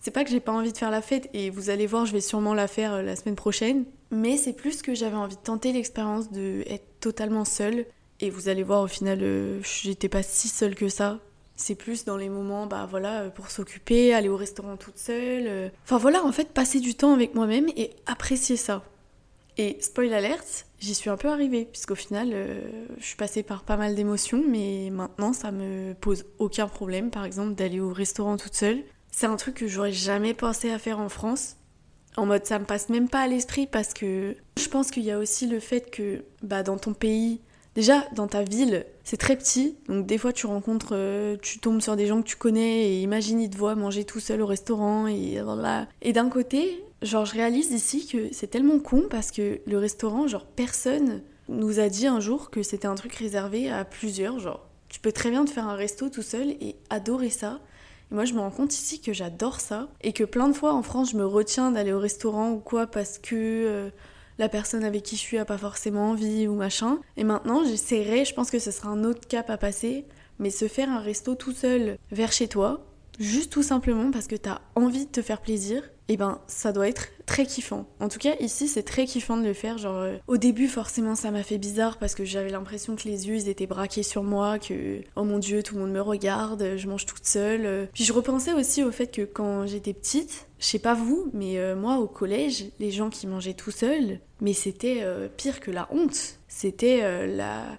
C'est 0.00 0.10
pas 0.10 0.24
que 0.24 0.30
j'ai 0.30 0.40
pas 0.40 0.52
envie 0.52 0.72
de 0.72 0.76
faire 0.76 0.90
la 0.90 1.00
fête, 1.00 1.30
et 1.32 1.50
vous 1.50 1.70
allez 1.70 1.86
voir, 1.86 2.04
je 2.04 2.12
vais 2.12 2.20
sûrement 2.20 2.52
la 2.52 2.66
faire 2.66 2.94
euh, 2.94 3.02
la 3.02 3.14
semaine 3.14 3.36
prochaine, 3.36 3.84
mais 4.10 4.36
c'est 4.36 4.54
plus 4.54 4.82
que 4.82 4.92
j'avais 4.92 5.16
envie 5.16 5.36
de 5.36 5.40
tenter 5.40 5.72
l'expérience 5.72 6.32
de 6.32 6.64
être 6.66 6.86
totalement 6.98 7.44
seule. 7.44 7.86
Et 8.20 8.28
vous 8.28 8.48
allez 8.48 8.64
voir, 8.64 8.82
au 8.82 8.88
final, 8.88 9.20
euh, 9.22 9.60
j'étais 9.62 10.08
pas 10.08 10.22
si 10.22 10.48
seule 10.48 10.74
que 10.74 10.88
ça. 10.88 11.20
C'est 11.56 11.76
plus 11.76 12.04
dans 12.04 12.16
les 12.16 12.28
moments, 12.28 12.66
bah 12.66 12.86
voilà, 12.90 13.22
euh, 13.22 13.30
pour 13.30 13.50
s'occuper, 13.50 14.12
aller 14.12 14.28
au 14.28 14.36
restaurant 14.36 14.76
toute 14.76 14.98
seule. 14.98 15.46
Euh. 15.46 15.68
Enfin 15.84 15.98
voilà, 15.98 16.24
en 16.24 16.32
fait, 16.32 16.50
passer 16.52 16.80
du 16.80 16.94
temps 16.94 17.12
avec 17.12 17.34
moi-même 17.34 17.68
et 17.76 17.90
apprécier 18.06 18.56
ça. 18.56 18.82
Et 19.56 19.78
spoil 19.80 20.12
alert, 20.12 20.66
j'y 20.80 20.94
suis 20.94 21.10
un 21.10 21.16
peu 21.16 21.28
arrivée, 21.28 21.64
puisqu'au 21.64 21.94
final, 21.94 22.30
euh, 22.32 22.60
je 22.98 23.04
suis 23.04 23.16
passée 23.16 23.44
par 23.44 23.62
pas 23.62 23.76
mal 23.76 23.94
d'émotions, 23.94 24.42
mais 24.48 24.90
maintenant, 24.90 25.32
ça 25.32 25.52
me 25.52 25.94
pose 25.94 26.24
aucun 26.38 26.66
problème, 26.66 27.10
par 27.10 27.24
exemple, 27.24 27.54
d'aller 27.54 27.78
au 27.78 27.92
restaurant 27.92 28.36
toute 28.36 28.54
seule. 28.54 28.82
C'est 29.12 29.26
un 29.26 29.36
truc 29.36 29.54
que 29.54 29.68
j'aurais 29.68 29.92
jamais 29.92 30.34
pensé 30.34 30.72
à 30.72 30.78
faire 30.80 30.98
en 30.98 31.08
France. 31.08 31.56
En 32.16 32.26
mode, 32.26 32.46
ça 32.46 32.58
me 32.58 32.64
passe 32.64 32.88
même 32.88 33.08
pas 33.08 33.20
à 33.20 33.28
l'esprit 33.28 33.68
parce 33.68 33.94
que 33.94 34.36
je 34.56 34.68
pense 34.68 34.90
qu'il 34.90 35.04
y 35.04 35.12
a 35.12 35.18
aussi 35.18 35.46
le 35.46 35.60
fait 35.60 35.88
que, 35.90 36.24
bah, 36.42 36.64
dans 36.64 36.78
ton 36.78 36.94
pays, 36.94 37.40
Déjà, 37.74 38.04
dans 38.14 38.28
ta 38.28 38.44
ville, 38.44 38.86
c'est 39.02 39.16
très 39.16 39.36
petit, 39.36 39.76
donc 39.88 40.06
des 40.06 40.16
fois 40.16 40.32
tu 40.32 40.46
rencontres, 40.46 40.90
euh, 40.92 41.36
tu 41.42 41.58
tombes 41.58 41.80
sur 41.80 41.96
des 41.96 42.06
gens 42.06 42.22
que 42.22 42.28
tu 42.28 42.36
connais 42.36 42.88
et 42.88 43.02
imagine 43.02 43.40
ils 43.40 43.50
te 43.50 43.56
voient 43.56 43.74
manger 43.74 44.04
tout 44.04 44.20
seul 44.20 44.40
au 44.42 44.46
restaurant 44.46 45.08
et 45.08 45.42
voilà. 45.42 45.88
Et 46.00 46.12
d'un 46.12 46.28
côté, 46.28 46.84
genre 47.02 47.26
je 47.26 47.32
réalise 47.32 47.72
ici 47.72 48.06
que 48.06 48.32
c'est 48.32 48.46
tellement 48.46 48.78
con 48.78 49.04
parce 49.10 49.32
que 49.32 49.60
le 49.66 49.78
restaurant, 49.78 50.28
genre 50.28 50.46
personne 50.46 51.22
nous 51.48 51.80
a 51.80 51.88
dit 51.88 52.06
un 52.06 52.20
jour 52.20 52.50
que 52.50 52.62
c'était 52.62 52.86
un 52.86 52.94
truc 52.94 53.14
réservé 53.16 53.68
à 53.68 53.84
plusieurs, 53.84 54.38
genre 54.38 54.64
tu 54.88 55.00
peux 55.00 55.12
très 55.12 55.30
bien 55.30 55.44
te 55.44 55.50
faire 55.50 55.66
un 55.66 55.74
resto 55.74 56.08
tout 56.08 56.22
seul 56.22 56.50
et 56.60 56.76
adorer 56.90 57.30
ça. 57.30 57.58
Et 58.12 58.14
moi 58.14 58.24
je 58.24 58.34
me 58.34 58.40
rends 58.40 58.52
compte 58.52 58.72
ici 58.72 59.00
que 59.00 59.12
j'adore 59.12 59.60
ça 59.60 59.88
et 60.00 60.12
que 60.12 60.22
plein 60.22 60.48
de 60.48 60.54
fois 60.54 60.74
en 60.74 60.82
France 60.84 61.10
je 61.10 61.16
me 61.16 61.26
retiens 61.26 61.72
d'aller 61.72 61.92
au 61.92 61.98
restaurant 61.98 62.52
ou 62.52 62.60
quoi 62.60 62.86
parce 62.86 63.18
que... 63.18 63.34
Euh, 63.34 63.90
la 64.38 64.48
personne 64.48 64.84
avec 64.84 65.02
qui 65.02 65.16
je 65.16 65.20
suis 65.20 65.38
a 65.38 65.44
pas 65.44 65.58
forcément 65.58 66.10
envie 66.10 66.48
ou 66.48 66.54
machin. 66.54 66.98
Et 67.16 67.24
maintenant, 67.24 67.64
j'essaierai, 67.64 68.24
je 68.24 68.34
pense 68.34 68.50
que 68.50 68.58
ce 68.58 68.70
sera 68.70 68.88
un 68.88 69.04
autre 69.04 69.26
cap 69.28 69.50
à 69.50 69.56
passer, 69.56 70.04
mais 70.38 70.50
se 70.50 70.68
faire 70.68 70.90
un 70.90 71.00
resto 71.00 71.34
tout 71.34 71.52
seul 71.52 71.98
vers 72.10 72.32
chez 72.32 72.48
toi, 72.48 72.86
juste 73.18 73.52
tout 73.52 73.62
simplement 73.62 74.10
parce 74.10 74.26
que 74.26 74.36
t'as 74.36 74.60
envie 74.74 75.06
de 75.06 75.10
te 75.10 75.22
faire 75.22 75.40
plaisir, 75.40 75.82
et 76.08 76.14
eh 76.14 76.16
ben 76.16 76.40
ça 76.46 76.72
doit 76.72 76.88
être 76.88 77.08
très 77.26 77.46
kiffant. 77.46 77.86
En 78.00 78.08
tout 78.08 78.18
cas, 78.18 78.34
ici 78.40 78.68
c'est 78.68 78.82
très 78.82 79.06
kiffant 79.06 79.36
de 79.36 79.44
le 79.44 79.54
faire. 79.54 79.78
Genre, 79.78 79.96
euh, 79.96 80.16
au 80.26 80.36
début, 80.36 80.68
forcément, 80.68 81.14
ça 81.14 81.30
m'a 81.30 81.42
fait 81.42 81.58
bizarre 81.58 81.98
parce 81.98 82.14
que 82.14 82.24
j'avais 82.24 82.50
l'impression 82.50 82.96
que 82.96 83.04
les 83.04 83.28
yeux 83.28 83.36
ils 83.36 83.48
étaient 83.48 83.66
braqués 83.66 84.02
sur 84.02 84.22
moi, 84.22 84.58
que 84.58 85.00
oh 85.16 85.24
mon 85.24 85.38
dieu, 85.38 85.62
tout 85.62 85.74
le 85.74 85.80
monde 85.80 85.92
me 85.92 86.00
regarde, 86.00 86.76
je 86.76 86.88
mange 86.88 87.06
toute 87.06 87.26
seule. 87.26 87.88
Puis 87.92 88.04
je 88.04 88.12
repensais 88.12 88.52
aussi 88.52 88.82
au 88.82 88.90
fait 88.90 89.08
que 89.08 89.22
quand 89.22 89.66
j'étais 89.66 89.92
petite, 89.92 90.46
je 90.64 90.70
sais 90.70 90.78
pas 90.78 90.94
vous, 90.94 91.30
mais 91.34 91.58
euh, 91.58 91.76
moi 91.76 91.98
au 91.98 92.06
collège, 92.06 92.66
les 92.80 92.90
gens 92.90 93.10
qui 93.10 93.26
mangeaient 93.26 93.52
tout 93.52 93.70
seuls, 93.70 94.20
mais 94.40 94.54
c'était 94.54 95.00
euh, 95.02 95.28
pire 95.28 95.60
que 95.60 95.70
la 95.70 95.88
honte. 95.90 96.38
C'était 96.48 97.00
euh, 97.02 97.26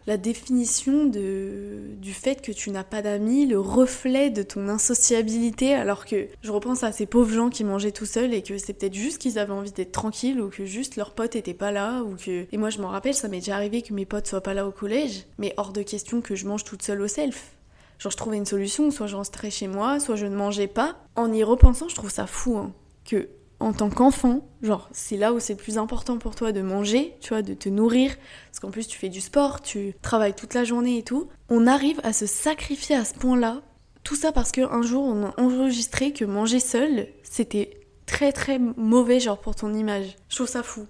la, 0.06 0.18
définition 0.18 1.06
de, 1.06 1.80
du 2.02 2.14
fait 2.14 2.42
que 2.42 2.52
tu 2.52 2.72
n'as 2.72 2.84
pas 2.84 3.02
d'amis, 3.02 3.46
le 3.46 3.60
reflet 3.60 4.30
de 4.30 4.44
ton 4.44 4.68
insociabilité, 4.68 5.74
alors 5.74 6.06
que 6.06 6.28
je 6.42 6.52
repense 6.52 6.84
à 6.84 6.92
ces 6.92 7.06
pauvres 7.06 7.34
gens 7.34 7.50
qui 7.50 7.64
mangeaient 7.64 7.92
tout 7.92 8.06
seuls 8.06 8.34
et 8.34 8.42
que 8.42 8.58
c'est 8.58 8.74
peut-être 8.74 8.94
juste 8.94 9.18
qu'ils 9.18 9.35
avaient 9.38 9.54
envie 9.54 9.72
d'être 9.72 9.92
tranquilles 9.92 10.42
ou 10.42 10.50
que 10.50 10.66
juste 10.66 10.96
leurs 10.96 11.14
potes 11.14 11.36
étaient 11.36 11.54
pas 11.54 11.72
là 11.72 12.02
ou 12.02 12.16
que... 12.16 12.46
Et 12.52 12.58
moi 12.58 12.70
je 12.70 12.80
m'en 12.82 12.90
rappelle, 12.90 13.14
ça 13.14 13.28
m'est 13.28 13.40
déjà 13.40 13.56
arrivé 13.56 13.82
que 13.82 13.94
mes 13.94 14.06
potes 14.06 14.28
soient 14.28 14.42
pas 14.42 14.54
là 14.54 14.68
au 14.68 14.72
collège, 14.72 15.26
mais 15.38 15.54
hors 15.58 15.74
de 15.74 15.82
question 15.82 16.22
que 16.22 16.36
je 16.36 16.48
mange 16.48 16.64
toute 16.64 16.82
seule 16.82 17.02
au 17.02 17.08
self. 17.08 17.56
Genre, 18.00 18.12
je 18.12 18.18
trouvais 18.18 18.38
une 18.38 18.46
solution, 18.46 18.92
soit 18.92 19.08
je 19.08 19.16
rentrais 19.16 19.50
chez 19.50 19.68
moi, 19.68 20.00
soit 20.00 20.16
je 20.16 20.26
ne 20.26 20.36
mangeais 20.36 20.68
pas. 20.68 20.98
En 21.16 21.32
y 21.32 21.44
repensant, 21.44 21.88
je 21.88 21.96
trouve 21.96 22.12
ça 22.12 22.28
fou, 22.28 22.58
hein, 22.58 22.74
que 23.06 23.30
en 23.62 23.72
tant 23.72 23.90
qu'enfant, 23.90 24.46
genre, 24.62 24.90
c'est 24.92 25.16
là 25.16 25.32
où 25.34 25.40
c'est 25.40 25.54
le 25.54 25.60
plus 25.60 25.78
important 25.78 26.18
pour 26.18 26.36
toi 26.36 26.52
de 26.52 26.62
manger, 26.62 27.16
tu 27.22 27.30
vois, 27.30 27.42
de 27.42 27.54
te 27.54 27.70
nourrir, 27.70 28.14
parce 28.48 28.60
qu'en 28.60 28.70
plus 28.70 28.88
tu 28.88 28.98
fais 28.98 29.10
du 29.10 29.22
sport, 29.22 29.62
tu 29.62 29.94
travailles 30.02 30.36
toute 30.36 30.54
la 30.54 30.66
journée 30.66 30.98
et 30.98 31.04
tout. 31.04 31.30
On 31.50 31.66
arrive 31.66 32.00
à 32.04 32.12
se 32.12 32.26
sacrifier 32.26 32.96
à 32.96 33.06
ce 33.06 33.14
point-là. 33.14 33.62
Tout 34.04 34.16
ça 34.16 34.32
parce 34.32 34.52
qu'un 34.52 34.82
jour 34.82 35.04
on 35.04 35.26
a 35.26 35.34
enregistré 35.40 36.12
que 36.12 36.26
manger 36.26 36.60
seul, 36.60 37.08
c'était 37.24 37.80
très 38.06 38.32
très 38.32 38.60
mauvais, 38.60 39.20
genre 39.20 39.40
pour 39.40 39.56
ton 39.56 39.74
image. 39.74 40.16
Je 40.30 40.36
trouve 40.36 40.48
ça 40.48 40.64
fou. 40.64 40.88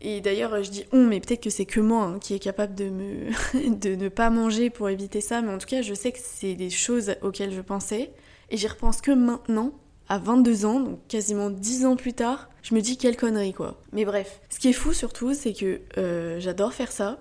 Et 0.00 0.20
d'ailleurs, 0.20 0.62
je 0.62 0.70
dis 0.70 0.84
on, 0.92 1.06
mais 1.06 1.20
peut-être 1.20 1.42
que 1.42 1.50
c'est 1.50 1.64
que 1.64 1.80
moi 1.80 2.04
hein, 2.04 2.18
qui 2.18 2.34
est 2.34 2.40
capable 2.40 2.74
de, 2.74 2.90
me 2.90 3.30
de 3.80 3.94
ne 3.94 4.08
pas 4.08 4.30
manger 4.30 4.68
pour 4.68 4.88
éviter 4.88 5.20
ça. 5.20 5.42
Mais 5.42 5.52
en 5.52 5.58
tout 5.58 5.68
cas, 5.68 5.82
je 5.82 5.94
sais 5.94 6.12
que 6.12 6.18
c'est 6.20 6.54
des 6.54 6.70
choses 6.70 7.14
auxquelles 7.22 7.52
je 7.52 7.60
pensais. 7.60 8.12
Et 8.50 8.56
j'y 8.56 8.66
repense 8.66 9.00
que 9.00 9.12
maintenant, 9.12 9.72
à 10.08 10.18
22 10.18 10.66
ans, 10.66 10.80
donc 10.80 11.06
quasiment 11.06 11.50
10 11.50 11.86
ans 11.86 11.96
plus 11.96 12.12
tard. 12.12 12.50
Je 12.62 12.74
me 12.74 12.80
dis 12.80 12.96
quelle 12.96 13.16
connerie 13.16 13.54
quoi. 13.54 13.80
Mais 13.92 14.04
bref, 14.04 14.40
ce 14.50 14.58
qui 14.58 14.68
est 14.68 14.74
fou 14.74 14.92
surtout, 14.92 15.34
c'est 15.34 15.52
que 15.52 15.80
euh, 15.98 16.40
j'adore 16.40 16.72
faire 16.72 16.92
ça. 16.92 17.18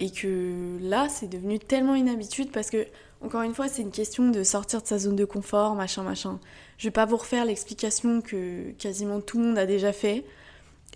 Et 0.00 0.10
que 0.10 0.78
là, 0.80 1.08
c'est 1.08 1.28
devenu 1.28 1.58
tellement 1.58 1.94
une 1.94 2.08
habitude 2.08 2.50
parce 2.50 2.70
que, 2.70 2.86
encore 3.20 3.42
une 3.42 3.54
fois, 3.54 3.68
c'est 3.68 3.82
une 3.82 3.90
question 3.90 4.30
de 4.30 4.42
sortir 4.42 4.82
de 4.82 4.86
sa 4.86 4.98
zone 4.98 5.16
de 5.16 5.24
confort, 5.24 5.74
machin, 5.74 6.02
machin. 6.02 6.40
Je 6.78 6.88
vais 6.88 6.92
pas 6.92 7.06
vous 7.06 7.16
refaire 7.16 7.44
l'explication 7.44 8.20
que 8.20 8.72
quasiment 8.72 9.20
tout 9.20 9.38
le 9.38 9.44
monde 9.44 9.58
a 9.58 9.66
déjà 9.66 9.92
fait 9.92 10.24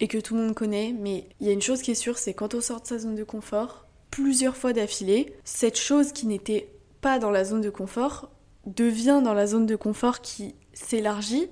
et 0.00 0.08
que 0.08 0.18
tout 0.18 0.34
le 0.34 0.42
monde 0.42 0.54
connaît, 0.54 0.94
mais 0.98 1.28
il 1.40 1.46
y 1.46 1.50
a 1.50 1.52
une 1.52 1.62
chose 1.62 1.82
qui 1.82 1.92
est 1.92 1.96
sûre, 1.96 2.18
c'est 2.18 2.34
quand 2.34 2.54
on 2.54 2.60
sort 2.60 2.80
de 2.80 2.86
sa 2.86 2.98
zone 2.98 3.14
de 3.14 3.24
confort, 3.24 3.86
plusieurs 4.10 4.56
fois 4.56 4.72
d'affilée, 4.72 5.32
cette 5.44 5.78
chose 5.78 6.12
qui 6.12 6.26
n'était 6.26 6.68
pas 7.00 7.18
dans 7.18 7.30
la 7.30 7.44
zone 7.44 7.60
de 7.60 7.70
confort 7.70 8.30
devient 8.66 9.20
dans 9.24 9.34
la 9.34 9.46
zone 9.46 9.66
de 9.66 9.76
confort 9.76 10.20
qui 10.20 10.54
s'élargit. 10.72 11.48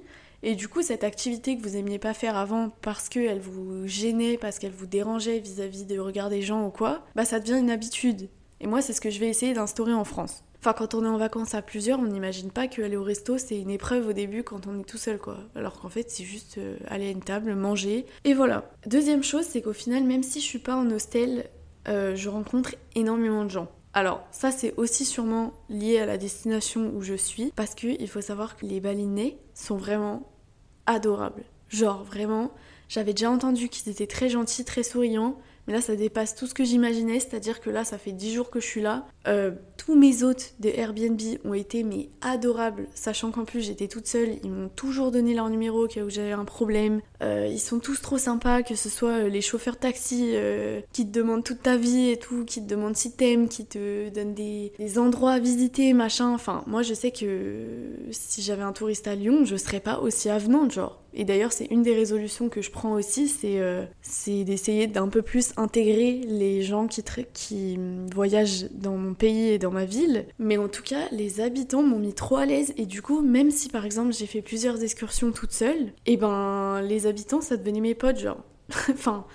Et 0.49 0.55
du 0.55 0.69
coup, 0.69 0.81
cette 0.81 1.03
activité 1.03 1.59
que 1.59 1.63
vous 1.65 1.77
aimiez 1.77 1.99
pas 1.99 2.15
faire 2.15 2.37
avant 2.37 2.71
parce 2.81 3.09
qu'elle 3.09 3.41
vous 3.41 3.85
gênait, 3.89 4.39
parce 4.39 4.61
qu'elle 4.61 4.71
vous 4.71 4.87
dérangeait 4.87 5.41
vis-à-vis 5.41 5.87
de 5.87 5.99
regard 5.99 6.31
des 6.31 6.41
gens 6.41 6.65
ou 6.65 6.71
quoi, 6.71 7.05
bah 7.17 7.25
ça 7.25 7.41
devient 7.41 7.59
une 7.59 7.69
habitude. 7.69 8.29
Et 8.61 8.69
moi, 8.69 8.81
c'est 8.81 8.93
ce 8.93 9.01
que 9.01 9.11
je 9.11 9.19
vais 9.19 9.27
essayer 9.27 9.55
d'instaurer 9.55 9.93
en 9.93 10.05
France. 10.05 10.45
Enfin, 10.61 10.73
quand 10.73 10.95
on 10.95 11.05
est 11.05 11.09
en 11.09 11.17
vacances 11.17 11.57
à 11.57 11.63
plusieurs, 11.63 11.99
on 11.99 12.07
n'imagine 12.07 12.53
pas 12.53 12.69
qu'aller 12.69 12.97
au 12.97 13.03
resto, 13.03 13.39
c'est 13.39 13.59
une 13.59 13.71
épreuve 13.71 14.07
au 14.07 14.13
début 14.13 14.45
quand 14.45 14.69
on 14.69 14.79
est 14.79 14.85
tout 14.85 14.99
seul, 14.99 15.19
quoi. 15.19 15.39
Alors 15.57 15.81
qu'en 15.81 15.89
fait, 15.89 16.13
c'est 16.13 16.23
juste 16.23 16.59
euh, 16.59 16.77
aller 16.87 17.09
à 17.09 17.11
une 17.11 17.25
table, 17.25 17.57
manger, 17.57 18.07
et 18.23 18.33
voilà. 18.33 18.71
Deuxième 18.87 19.25
chose, 19.25 19.47
c'est 19.47 19.63
qu'au 19.63 19.73
final, 19.73 20.05
même 20.05 20.23
si 20.23 20.39
je 20.39 20.45
suis 20.45 20.61
pas 20.61 20.77
en 20.77 20.89
hostel, 20.93 21.51
euh, 21.89 22.15
je 22.15 22.29
rencontre 22.29 22.77
énormément 22.95 23.45
de 23.45 23.51
gens. 23.51 23.67
Alors, 23.95 24.23
ça, 24.31 24.53
c'est 24.53 24.75
aussi 24.77 25.05
sûrement 25.05 25.55
lié 25.69 25.99
à 25.99 26.07
la 26.07 26.19
destination 26.19 26.93
où 26.95 27.03
je 27.03 27.15
suis, 27.15 27.51
parce 27.57 27.75
qu'il 27.75 28.09
faut 28.09 28.21
savoir 28.21 28.57
que 28.57 28.65
les 28.65 28.79
balinais 28.79 29.39
sont 29.53 29.77
vraiment 29.77 30.36
adorables. 30.87 31.45
Genre, 31.69 32.05
vraiment, 32.05 32.53
j'avais 32.89 33.13
déjà 33.13 33.31
entendu 33.31 33.69
qu'ils 33.69 33.91
étaient 33.91 34.07
très 34.07 34.29
gentils, 34.29 34.65
très 34.65 34.83
souriants, 34.83 35.37
mais 35.67 35.73
là, 35.73 35.81
ça 35.81 35.97
dépasse 35.97 36.37
tout 36.37 36.47
ce 36.47 36.55
que 36.55 36.65
j'imaginais, 36.65 37.19
c'est-à-dire 37.19 37.61
que 37.61 37.71
là, 37.71 37.85
ça 37.85 37.99
fait 37.99 38.13
10 38.13 38.33
jours 38.35 38.51
que 38.51 38.61
je 38.61 38.67
suis 38.67 38.81
là. 38.81 39.07
Euh, 39.27 39.51
tous 39.77 39.97
mes 39.97 40.23
hôtes 40.23 40.55
de 40.61 40.69
Airbnb 40.69 41.21
ont 41.45 41.55
été 41.55 41.83
mais 41.83 42.09
adorables, 42.21 42.87
sachant 42.95 43.33
qu'en 43.33 43.45
plus 43.45 43.63
j'étais 43.63 43.89
toute 43.89 44.07
seule. 44.07 44.37
Ils 44.45 44.51
m'ont 44.51 44.69
toujours 44.69 45.11
donné 45.11 45.35
leur 45.35 45.51
numéro 45.51 45.85
au 45.85 45.89
cas 45.89 46.03
où 46.03 46.11
j'avais 46.11 46.33
un 46.33 46.45
problème. 46.45 47.01
Euh, 47.23 47.49
ils 47.51 47.61
sont 47.61 47.79
tous 47.79 48.01
trop 48.01 48.19
sympas, 48.19 48.63
que 48.63 48.75
ce 48.75 48.89
soit 48.89 49.25
euh, 49.25 49.29
les 49.29 49.41
chauffeurs 49.41 49.79
taxi 49.79 50.35
qui 50.93 51.07
te 51.07 51.13
demandent 51.13 51.45
toute 51.45 51.63
ta 51.63 51.77
vie 51.77 52.11
et 52.11 52.17
tout, 52.17 52.45
qui 52.45 52.63
te 52.63 52.69
demandent 52.69 52.97
si 52.97 53.13
t'aimes, 53.13 53.49
qui 53.49 53.67
te 53.67 54.09
donnent 54.11 54.35
des, 54.35 54.73
endroits 54.99 55.33
à 55.33 55.39
visiter, 55.39 55.93
machin. 55.93 56.33
Enfin, 56.33 56.63
moi, 56.67 56.83
je 56.83 56.95
sais 56.95 57.11
que 57.11 57.65
si 58.11 58.43
j'avais 58.43 58.63
un 58.63 58.73
touriste 58.73 59.09
à 59.09 59.15
Lyon, 59.15 59.45
je 59.45 59.57
serais 59.57 59.81
pas 59.81 59.99
aussi 59.99 60.29
avenante, 60.29 60.73
genre. 60.73 61.03
Et 61.19 61.25
d'ailleurs, 61.25 61.53
c'est 61.53 61.65
une 61.67 61.83
des 61.83 61.95
résolutions 61.95 62.51
que 62.51 62.61
je 62.61 62.71
prends 62.71 62.93
aussi, 62.93 63.27
c'est 63.27 63.59
euh, 63.59 63.85
d'essayer 64.27 64.87
d'un 64.87 65.09
peu 65.09 65.23
plus 65.23 65.55
intégrer 65.57 66.21
les 66.27 66.61
gens 66.61 66.87
qui, 66.87 67.03
qui 67.33 67.79
voyagent 68.15 68.67
dans 68.73 68.99
mon 68.99 69.15
pays 69.15 69.49
et 69.49 69.59
dans 69.59 69.71
ma 69.71 69.87
ville. 69.87 70.27
Mais 70.39 70.59
en 70.59 70.69
tout 70.69 70.83
cas, 70.83 71.09
les 71.13 71.41
habitants 71.41 71.83
m'ont 71.83 71.99
mis 71.99 72.13
trop 72.13 72.37
à 72.37 72.45
l'aise. 72.45 72.75
Et 72.77 72.85
du 72.85 73.01
coup, 73.01 73.23
même 73.23 73.51
si 73.51 73.71
par 73.71 73.87
exemple 73.87 74.13
j'ai 74.13 74.27
fait 74.27 74.43
plusieurs 74.43 74.83
excursions 74.83 75.33
toute 75.33 75.53
seule, 75.53 75.87
et 76.05 76.13
eh 76.13 76.17
ben 76.19 76.83
les 76.83 77.06
habitants, 77.07 77.41
ça 77.41 77.57
devenait 77.57 77.81
mes 77.81 77.95
potes, 77.95 78.19
genre. 78.19 78.43
enfin, 78.91 79.27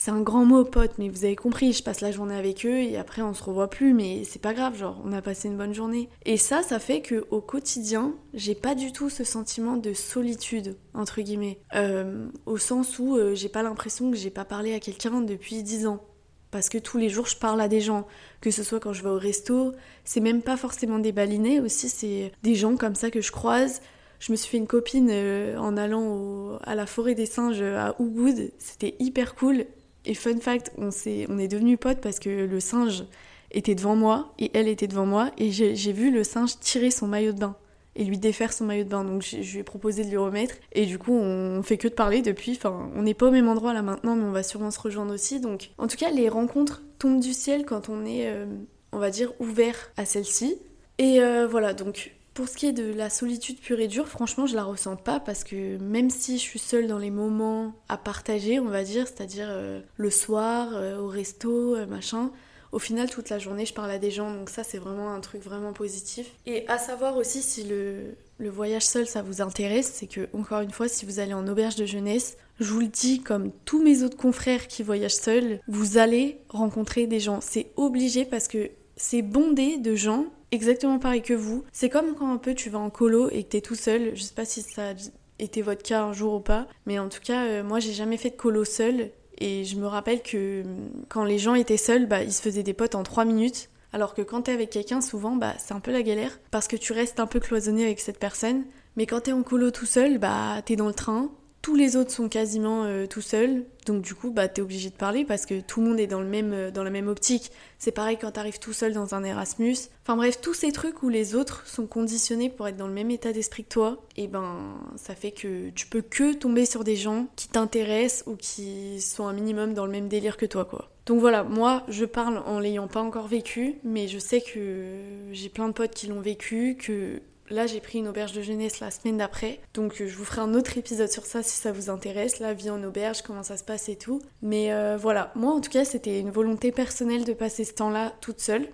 c'est 0.00 0.12
un 0.12 0.22
grand 0.22 0.46
mot, 0.46 0.64
pote, 0.64 0.92
mais 0.96 1.10
vous 1.10 1.26
avez 1.26 1.36
compris, 1.36 1.74
je 1.74 1.82
passe 1.82 2.00
la 2.00 2.10
journée 2.10 2.34
avec 2.34 2.64
eux 2.64 2.78
et 2.78 2.96
après 2.96 3.20
on 3.20 3.34
se 3.34 3.42
revoit 3.42 3.68
plus, 3.68 3.92
mais 3.92 4.24
c'est 4.24 4.40
pas 4.40 4.54
grave, 4.54 4.74
genre 4.74 4.98
on 5.04 5.12
a 5.12 5.20
passé 5.20 5.46
une 5.46 5.58
bonne 5.58 5.74
journée. 5.74 6.08
Et 6.24 6.38
ça, 6.38 6.62
ça 6.62 6.78
fait 6.78 7.02
que 7.02 7.26
au 7.30 7.42
quotidien, 7.42 8.14
j'ai 8.32 8.54
pas 8.54 8.74
du 8.74 8.92
tout 8.92 9.10
ce 9.10 9.24
sentiment 9.24 9.76
de 9.76 9.92
solitude, 9.92 10.78
entre 10.94 11.20
guillemets, 11.20 11.58
euh, 11.74 12.28
au 12.46 12.56
sens 12.56 12.98
où 12.98 13.18
euh, 13.18 13.34
j'ai 13.34 13.50
pas 13.50 13.62
l'impression 13.62 14.10
que 14.10 14.16
j'ai 14.16 14.30
pas 14.30 14.46
parlé 14.46 14.72
à 14.72 14.80
quelqu'un 14.80 15.20
depuis 15.20 15.62
10 15.62 15.86
ans. 15.86 16.02
Parce 16.50 16.70
que 16.70 16.78
tous 16.78 16.96
les 16.96 17.10
jours, 17.10 17.26
je 17.26 17.36
parle 17.36 17.60
à 17.60 17.68
des 17.68 17.82
gens, 17.82 18.06
que 18.40 18.50
ce 18.50 18.62
soit 18.62 18.80
quand 18.80 18.94
je 18.94 19.02
vais 19.02 19.10
au 19.10 19.18
resto, 19.18 19.74
c'est 20.04 20.20
même 20.20 20.40
pas 20.40 20.56
forcément 20.56 20.98
des 20.98 21.12
balinés 21.12 21.60
aussi, 21.60 21.90
c'est 21.90 22.32
des 22.42 22.54
gens 22.54 22.78
comme 22.78 22.94
ça 22.94 23.10
que 23.10 23.20
je 23.20 23.32
croise, 23.32 23.82
je 24.20 24.30
me 24.30 24.36
suis 24.36 24.50
fait 24.50 24.58
une 24.58 24.66
copine 24.66 25.08
euh, 25.10 25.56
en 25.56 25.76
allant 25.76 26.58
à 26.62 26.74
la 26.74 26.86
forêt 26.86 27.14
des 27.14 27.26
singes 27.26 27.62
à 27.62 27.96
Ubud. 27.98 28.52
C'était 28.58 28.94
hyper 29.00 29.34
cool. 29.34 29.64
Et 30.04 30.14
fun 30.14 30.38
fact, 30.38 30.72
on, 30.78 30.90
est, 30.90 31.26
on 31.28 31.38
est 31.38 31.48
devenus 31.48 31.78
potes 31.78 32.00
parce 32.00 32.20
que 32.20 32.30
le 32.30 32.60
singe 32.60 33.04
était 33.50 33.74
devant 33.74 33.96
moi 33.96 34.32
et 34.38 34.50
elle 34.54 34.68
était 34.68 34.86
devant 34.86 35.06
moi 35.06 35.30
et 35.36 35.50
j'ai 35.50 35.92
vu 35.92 36.10
le 36.10 36.22
singe 36.24 36.58
tirer 36.60 36.90
son 36.90 37.06
maillot 37.06 37.32
de 37.32 37.40
bain 37.40 37.56
et 37.96 38.04
lui 38.04 38.18
défaire 38.18 38.52
son 38.52 38.64
maillot 38.64 38.84
de 38.84 38.88
bain. 38.88 39.04
Donc 39.04 39.22
je, 39.22 39.36
lui 39.36 39.58
ai 39.58 39.62
proposé 39.62 40.04
de 40.04 40.10
lui 40.10 40.16
remettre 40.16 40.54
et 40.72 40.86
du 40.86 40.98
coup 40.98 41.12
on 41.12 41.62
fait 41.62 41.76
que 41.76 41.88
de 41.88 41.94
parler 41.94 42.22
depuis. 42.22 42.52
Enfin, 42.52 42.90
on 42.94 43.02
n'est 43.02 43.14
pas 43.14 43.28
au 43.28 43.30
même 43.30 43.48
endroit 43.48 43.74
là 43.74 43.82
maintenant, 43.82 44.16
mais 44.16 44.24
on 44.24 44.32
va 44.32 44.42
sûrement 44.42 44.70
se 44.70 44.80
rejoindre 44.80 45.12
aussi. 45.12 45.40
Donc 45.40 45.70
en 45.78 45.86
tout 45.86 45.96
cas, 45.96 46.10
les 46.10 46.28
rencontres 46.28 46.82
tombent 46.98 47.20
du 47.20 47.32
ciel 47.32 47.64
quand 47.64 47.88
on 47.88 48.04
est, 48.04 48.26
euh, 48.28 48.46
on 48.92 48.98
va 48.98 49.10
dire, 49.10 49.32
ouvert 49.40 49.90
à 49.96 50.04
celle-ci. 50.04 50.56
Et 50.98 51.20
euh, 51.20 51.46
voilà, 51.46 51.74
donc 51.74 52.12
pour 52.34 52.48
ce 52.48 52.56
qui 52.56 52.66
est 52.66 52.72
de 52.72 52.92
la 52.92 53.10
solitude 53.10 53.58
pure 53.58 53.80
et 53.80 53.88
dure, 53.88 54.08
franchement, 54.08 54.46
je 54.46 54.54
la 54.54 54.64
ressens 54.64 54.96
pas 54.96 55.20
parce 55.20 55.44
que 55.44 55.78
même 55.78 56.10
si 56.10 56.38
je 56.38 56.42
suis 56.42 56.58
seule 56.58 56.86
dans 56.86 56.98
les 56.98 57.10
moments 57.10 57.74
à 57.88 57.96
partager, 57.96 58.60
on 58.60 58.68
va 58.68 58.84
dire, 58.84 59.06
c'est-à-dire 59.08 59.48
euh, 59.50 59.80
le 59.96 60.10
soir, 60.10 60.70
euh, 60.74 60.98
au 60.98 61.08
resto, 61.08 61.74
euh, 61.74 61.86
machin, 61.86 62.30
au 62.72 62.78
final, 62.78 63.10
toute 63.10 63.30
la 63.30 63.38
journée, 63.38 63.66
je 63.66 63.74
parle 63.74 63.90
à 63.90 63.98
des 63.98 64.12
gens, 64.12 64.32
donc 64.32 64.48
ça, 64.48 64.62
c'est 64.62 64.78
vraiment 64.78 65.12
un 65.12 65.20
truc 65.20 65.42
vraiment 65.42 65.72
positif. 65.72 66.30
Et 66.46 66.66
à 66.68 66.78
savoir 66.78 67.16
aussi 67.16 67.42
si 67.42 67.64
le, 67.64 68.14
le 68.38 68.48
voyage 68.48 68.86
seul, 68.86 69.08
ça 69.08 69.22
vous 69.22 69.42
intéresse, 69.42 69.90
c'est 69.92 70.06
que, 70.06 70.28
encore 70.32 70.60
une 70.60 70.70
fois, 70.70 70.86
si 70.86 71.04
vous 71.04 71.18
allez 71.18 71.34
en 71.34 71.48
auberge 71.48 71.74
de 71.74 71.84
jeunesse, 71.84 72.36
je 72.60 72.72
vous 72.72 72.80
le 72.80 72.86
dis, 72.86 73.20
comme 73.20 73.50
tous 73.64 73.82
mes 73.82 74.04
autres 74.04 74.16
confrères 74.16 74.68
qui 74.68 74.84
voyagent 74.84 75.14
seuls, 75.14 75.60
vous 75.66 75.98
allez 75.98 76.38
rencontrer 76.48 77.08
des 77.08 77.18
gens. 77.18 77.40
C'est 77.40 77.72
obligé 77.76 78.24
parce 78.24 78.46
que 78.46 78.70
c'est 78.96 79.22
bondé 79.22 79.78
de 79.78 79.96
gens 79.96 80.26
exactement 80.52 80.98
pareil 80.98 81.22
que 81.22 81.34
vous. 81.34 81.64
C'est 81.72 81.88
comme 81.88 82.14
quand 82.14 82.32
un 82.32 82.38
peu 82.38 82.54
tu 82.54 82.70
vas 82.70 82.78
en 82.78 82.90
colo 82.90 83.28
et 83.30 83.44
que 83.44 83.48
t'es 83.50 83.60
tout 83.60 83.74
seul. 83.74 84.12
Je 84.14 84.22
sais 84.22 84.34
pas 84.34 84.44
si 84.44 84.62
ça 84.62 84.90
a 84.90 84.94
été 85.38 85.62
votre 85.62 85.82
cas 85.82 86.02
un 86.02 86.12
jour 86.12 86.34
ou 86.34 86.40
pas, 86.40 86.66
mais 86.86 86.98
en 86.98 87.08
tout 87.08 87.20
cas, 87.22 87.44
euh, 87.46 87.62
moi 87.62 87.80
j'ai 87.80 87.92
jamais 87.92 88.16
fait 88.16 88.30
de 88.30 88.36
colo 88.36 88.64
seul. 88.64 89.10
Et 89.38 89.64
je 89.64 89.76
me 89.76 89.86
rappelle 89.86 90.22
que 90.22 90.62
hum, 90.62 90.90
quand 91.08 91.24
les 91.24 91.38
gens 91.38 91.54
étaient 91.54 91.76
seuls, 91.76 92.06
bah, 92.06 92.22
ils 92.22 92.32
se 92.32 92.42
faisaient 92.42 92.62
des 92.62 92.74
potes 92.74 92.94
en 92.94 93.02
3 93.02 93.24
minutes. 93.24 93.70
Alors 93.92 94.14
que 94.14 94.22
quand 94.22 94.42
t'es 94.42 94.52
avec 94.52 94.70
quelqu'un, 94.70 95.00
souvent, 95.00 95.34
bah, 95.36 95.54
c'est 95.58 95.74
un 95.74 95.80
peu 95.80 95.90
la 95.92 96.02
galère 96.02 96.38
parce 96.50 96.68
que 96.68 96.76
tu 96.76 96.92
restes 96.92 97.18
un 97.18 97.26
peu 97.26 97.40
cloisonné 97.40 97.84
avec 97.84 98.00
cette 98.00 98.18
personne. 98.18 98.64
Mais 98.96 99.06
quand 99.06 99.20
t'es 99.22 99.32
en 99.32 99.42
colo 99.42 99.70
tout 99.70 99.86
seul, 99.86 100.18
bah, 100.18 100.60
t'es 100.64 100.76
dans 100.76 100.88
le 100.88 100.94
train, 100.94 101.30
tous 101.62 101.74
les 101.74 101.96
autres 101.96 102.10
sont 102.10 102.28
quasiment 102.28 102.84
euh, 102.84 103.06
tout 103.06 103.20
seuls, 103.20 103.64
donc 103.86 104.02
du 104.02 104.14
coup, 104.14 104.30
bah, 104.30 104.48
t'es 104.48 104.62
obligé 104.62 104.88
de 104.88 104.94
parler 104.94 105.24
parce 105.24 105.46
que 105.46 105.60
tout 105.60 105.80
le 105.80 105.88
monde 105.88 106.00
est 106.00 106.06
dans, 106.06 106.20
le 106.20 106.26
même, 106.26 106.52
euh, 106.52 106.70
dans 106.70 106.82
la 106.82 106.90
même 106.90 107.08
optique. 107.08 107.50
C'est 107.78 107.92
pareil 107.92 108.16
quand 108.20 108.30
t'arrives 108.30 108.58
tout 108.58 108.72
seul 108.72 108.92
dans 108.92 109.14
un 109.14 109.24
Erasmus. 109.24 109.76
Enfin 110.02 110.16
bref, 110.16 110.40
tous 110.40 110.54
ces 110.54 110.72
trucs 110.72 111.02
où 111.02 111.08
les 111.08 111.34
autres 111.34 111.66
sont 111.66 111.86
conditionnés 111.86 112.48
pour 112.48 112.66
être 112.68 112.76
dans 112.76 112.86
le 112.86 112.94
même 112.94 113.10
état 113.10 113.32
d'esprit 113.32 113.64
que 113.64 113.68
toi, 113.68 114.02
et 114.16 114.24
eh 114.24 114.28
ben 114.28 114.56
ça 114.96 115.14
fait 115.14 115.32
que 115.32 115.70
tu 115.70 115.86
peux 115.86 116.02
que 116.02 116.32
tomber 116.32 116.66
sur 116.66 116.84
des 116.84 116.96
gens 116.96 117.26
qui 117.36 117.48
t'intéressent 117.48 118.24
ou 118.26 118.36
qui 118.36 119.00
sont 119.00 119.26
un 119.26 119.32
minimum 119.32 119.74
dans 119.74 119.86
le 119.86 119.92
même 119.92 120.08
délire 120.08 120.36
que 120.36 120.46
toi, 120.46 120.64
quoi. 120.64 120.90
Donc 121.06 121.20
voilà, 121.20 121.42
moi 121.42 121.84
je 121.88 122.04
parle 122.04 122.38
en 122.46 122.60
l'ayant 122.60 122.86
pas 122.86 123.02
encore 123.02 123.26
vécu, 123.26 123.76
mais 123.84 124.08
je 124.08 124.18
sais 124.18 124.40
que 124.40 124.98
j'ai 125.32 125.48
plein 125.48 125.68
de 125.68 125.72
potes 125.72 125.94
qui 125.94 126.06
l'ont 126.06 126.20
vécu, 126.20 126.76
que 126.78 127.20
Là, 127.50 127.66
j'ai 127.66 127.80
pris 127.80 127.98
une 127.98 128.06
auberge 128.06 128.32
de 128.32 128.42
jeunesse 128.42 128.78
la 128.78 128.92
semaine 128.92 129.18
d'après. 129.18 129.58
Donc, 129.74 130.00
euh, 130.00 130.06
je 130.06 130.16
vous 130.16 130.24
ferai 130.24 130.40
un 130.40 130.54
autre 130.54 130.78
épisode 130.78 131.10
sur 131.10 131.26
ça 131.26 131.42
si 131.42 131.56
ça 131.56 131.72
vous 131.72 131.90
intéresse. 131.90 132.38
La 132.38 132.54
vie 132.54 132.70
en 132.70 132.82
auberge, 132.84 133.22
comment 133.22 133.42
ça 133.42 133.56
se 133.56 133.64
passe 133.64 133.88
et 133.88 133.96
tout. 133.96 134.22
Mais 134.40 134.72
euh, 134.72 134.96
voilà, 134.96 135.32
moi 135.34 135.52
en 135.52 135.60
tout 135.60 135.70
cas, 135.70 135.84
c'était 135.84 136.20
une 136.20 136.30
volonté 136.30 136.70
personnelle 136.70 137.24
de 137.24 137.32
passer 137.32 137.64
ce 137.64 137.72
temps-là 137.74 138.14
toute 138.20 138.40
seule. 138.40 138.68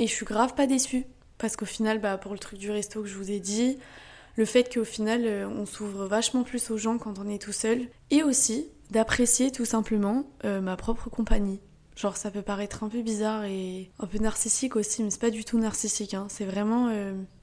Et 0.00 0.08
je 0.08 0.12
suis 0.12 0.26
grave 0.26 0.54
pas 0.54 0.66
déçue. 0.66 1.06
Parce 1.38 1.54
qu'au 1.54 1.66
final, 1.66 2.00
bah, 2.00 2.18
pour 2.18 2.32
le 2.32 2.38
truc 2.40 2.58
du 2.58 2.70
resto 2.70 3.02
que 3.02 3.08
je 3.08 3.16
vous 3.16 3.30
ai 3.30 3.38
dit, 3.38 3.78
le 4.34 4.44
fait 4.44 4.74
qu'au 4.74 4.84
final, 4.84 5.22
euh, 5.24 5.48
on 5.48 5.64
s'ouvre 5.64 6.06
vachement 6.06 6.42
plus 6.42 6.72
aux 6.72 6.78
gens 6.78 6.98
quand 6.98 7.20
on 7.20 7.28
est 7.28 7.40
tout 7.40 7.52
seul. 7.52 7.82
Et 8.10 8.24
aussi 8.24 8.66
d'apprécier 8.90 9.50
tout 9.50 9.64
simplement 9.64 10.24
ma 10.44 10.76
propre 10.76 11.10
compagnie. 11.10 11.58
Genre 11.96 12.16
ça 12.16 12.30
peut 12.30 12.42
paraître 12.42 12.84
un 12.84 12.88
peu 12.88 13.02
bizarre 13.02 13.42
et 13.42 13.90
un 13.98 14.06
peu 14.06 14.18
narcissique 14.18 14.76
aussi, 14.76 15.02
mais 15.02 15.10
c'est 15.10 15.20
pas 15.20 15.30
du 15.30 15.44
tout 15.44 15.58
narcissique. 15.58 16.14
Hein. 16.14 16.28
C'est 16.28 16.44
vraiment 16.44 16.88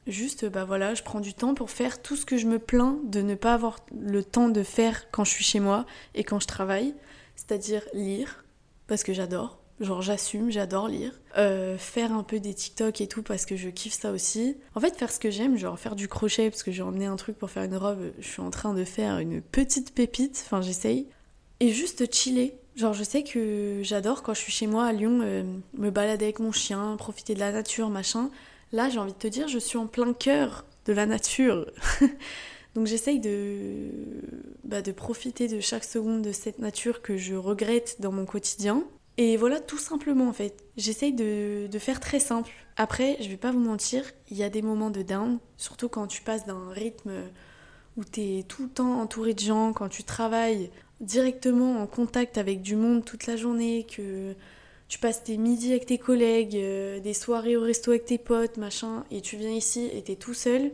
Juste, 0.05 0.45
bah 0.45 0.65
voilà, 0.65 0.95
je 0.95 1.03
prends 1.03 1.22
du 1.22 1.33
temps 1.33 1.53
pour 1.53 1.69
faire 1.69 2.01
tout 2.01 2.15
ce 2.15 2.25
que 2.25 2.38
je 2.38 2.45
me 2.45 2.60
plains 2.60 3.00
de 3.05 3.22
ne 3.22 3.36
pas 3.36 3.53
avoir 3.53 3.77
le 3.98 4.24
temps 4.24 4.50
de 4.50 4.63
faire 4.63 5.10
quand 5.12 5.24
je 5.24 5.31
suis 5.31 5.43
chez 5.43 5.60
moi 5.60 5.86
et 6.13 6.24
quand 6.24 6.39
je 6.39 6.48
travaille. 6.48 6.93
C'est-à-dire 7.36 7.83
lire, 7.93 8.43
parce 8.88 9.03
que 9.03 9.13
j'adore. 9.13 9.60
Genre 9.79 10.01
j'assume, 10.01 10.51
j'adore 10.51 10.88
lire. 10.88 11.19
Euh, 11.38 11.77
faire 11.77 12.12
un 12.12 12.24
peu 12.24 12.39
des 12.39 12.53
TikTok 12.53 13.01
et 13.01 13.07
tout 13.07 13.24
parce 13.24 13.45
que 13.45 13.55
je 13.55 13.69
kiffe 13.69 13.93
ça 13.93 14.12
aussi. 14.12 14.57
En 14.75 14.79
fait, 14.79 14.95
faire 14.95 15.12
ce 15.12 15.19
que 15.19 15.31
j'aime, 15.31 15.57
genre 15.57 15.79
faire 15.79 15.95
du 15.95 16.07
crochet 16.07 16.50
parce 16.50 16.63
que 16.63 16.72
j'ai 16.72 16.83
emmené 16.83 17.05
un 17.05 17.15
truc 17.15 17.38
pour 17.38 17.50
faire 17.50 17.63
une 17.63 17.75
robe. 17.75 18.12
Je 18.19 18.27
suis 18.27 18.41
en 18.41 18.51
train 18.51 18.74
de 18.74 18.83
faire 18.83 19.17
une 19.19 19.41
petite 19.41 19.93
pépite, 19.93 20.43
enfin 20.45 20.62
j'essaye. 20.62 21.07
Et 21.60 21.69
juste 21.69 22.13
chiller. 22.13 22.55
Genre 22.75 22.93
je 22.93 23.03
sais 23.03 23.24
que 23.24 23.79
j'adore 23.83 24.22
quand 24.22 24.33
je 24.33 24.41
suis 24.41 24.51
chez 24.51 24.67
moi 24.67 24.86
à 24.86 24.93
Lyon, 24.93 25.19
euh, 25.24 25.43
me 25.77 25.89
balader 25.89 26.25
avec 26.25 26.39
mon 26.39 26.51
chien, 26.51 26.95
profiter 26.98 27.33
de 27.33 27.39
la 27.39 27.51
nature, 27.51 27.89
machin. 27.89 28.29
Là, 28.73 28.89
j'ai 28.89 28.97
envie 28.97 29.13
de 29.13 29.17
te 29.17 29.27
dire, 29.27 29.47
je 29.47 29.59
suis 29.59 29.77
en 29.77 29.85
plein 29.85 30.13
cœur 30.13 30.65
de 30.85 30.93
la 30.93 31.05
nature. 31.05 31.71
Donc 32.75 32.87
j'essaye 32.87 33.19
de, 33.19 33.87
bah, 34.63 34.81
de 34.81 34.91
profiter 34.91 35.47
de 35.47 35.59
chaque 35.59 35.83
seconde 35.83 36.23
de 36.23 36.31
cette 36.31 36.57
nature 36.57 37.03
que 37.03 37.15
je 37.15 37.35
regrette 37.35 37.97
dans 37.99 38.11
mon 38.11 38.25
quotidien. 38.25 38.83
Et 39.17 39.37
voilà, 39.37 39.59
tout 39.59 39.77
simplement 39.77 40.27
en 40.27 40.33
fait. 40.33 40.63
J'essaye 40.75 41.13
de, 41.13 41.67
de, 41.67 41.79
faire 41.79 41.99
très 41.99 42.19
simple. 42.19 42.49
Après, 42.75 43.15
je 43.21 43.29
vais 43.29 43.37
pas 43.37 43.51
vous 43.51 43.59
mentir, 43.59 44.03
il 44.31 44.37
y 44.37 44.43
a 44.43 44.49
des 44.49 44.63
moments 44.63 44.89
de 44.89 45.03
down, 45.03 45.37
surtout 45.55 45.87
quand 45.87 46.07
tu 46.07 46.23
passes 46.23 46.47
d'un 46.47 46.71
rythme 46.71 47.11
où 47.95 48.03
tu 48.03 48.21
es 48.21 48.43
tout 48.43 48.63
le 48.63 48.69
temps 48.69 48.99
entouré 48.99 49.35
de 49.35 49.39
gens, 49.39 49.71
quand 49.71 49.87
tu 49.87 50.03
travailles 50.03 50.71
directement 50.99 51.79
en 51.79 51.85
contact 51.85 52.39
avec 52.39 52.63
du 52.63 52.75
monde 52.75 53.05
toute 53.05 53.27
la 53.27 53.35
journée, 53.35 53.85
que 53.85 54.33
tu 54.93 55.00
passes 55.00 55.23
tes 55.23 55.38
midis 55.38 55.71
avec 55.71 55.88
tes 55.88 55.97
collègues, 55.97 56.55
euh, 56.55 57.00
des 57.00 57.15
soirées 57.15 57.57
au 57.57 57.62
resto 57.62 57.89
avec 57.89 58.05
tes 58.05 58.19
potes, 58.19 58.57
machin, 58.57 59.05
et 59.09 59.21
tu 59.21 59.38
viens 59.38 59.50
ici 59.50 59.89
et 59.91 60.03
t'es 60.03 60.15
tout 60.15 60.35
seul, 60.35 60.71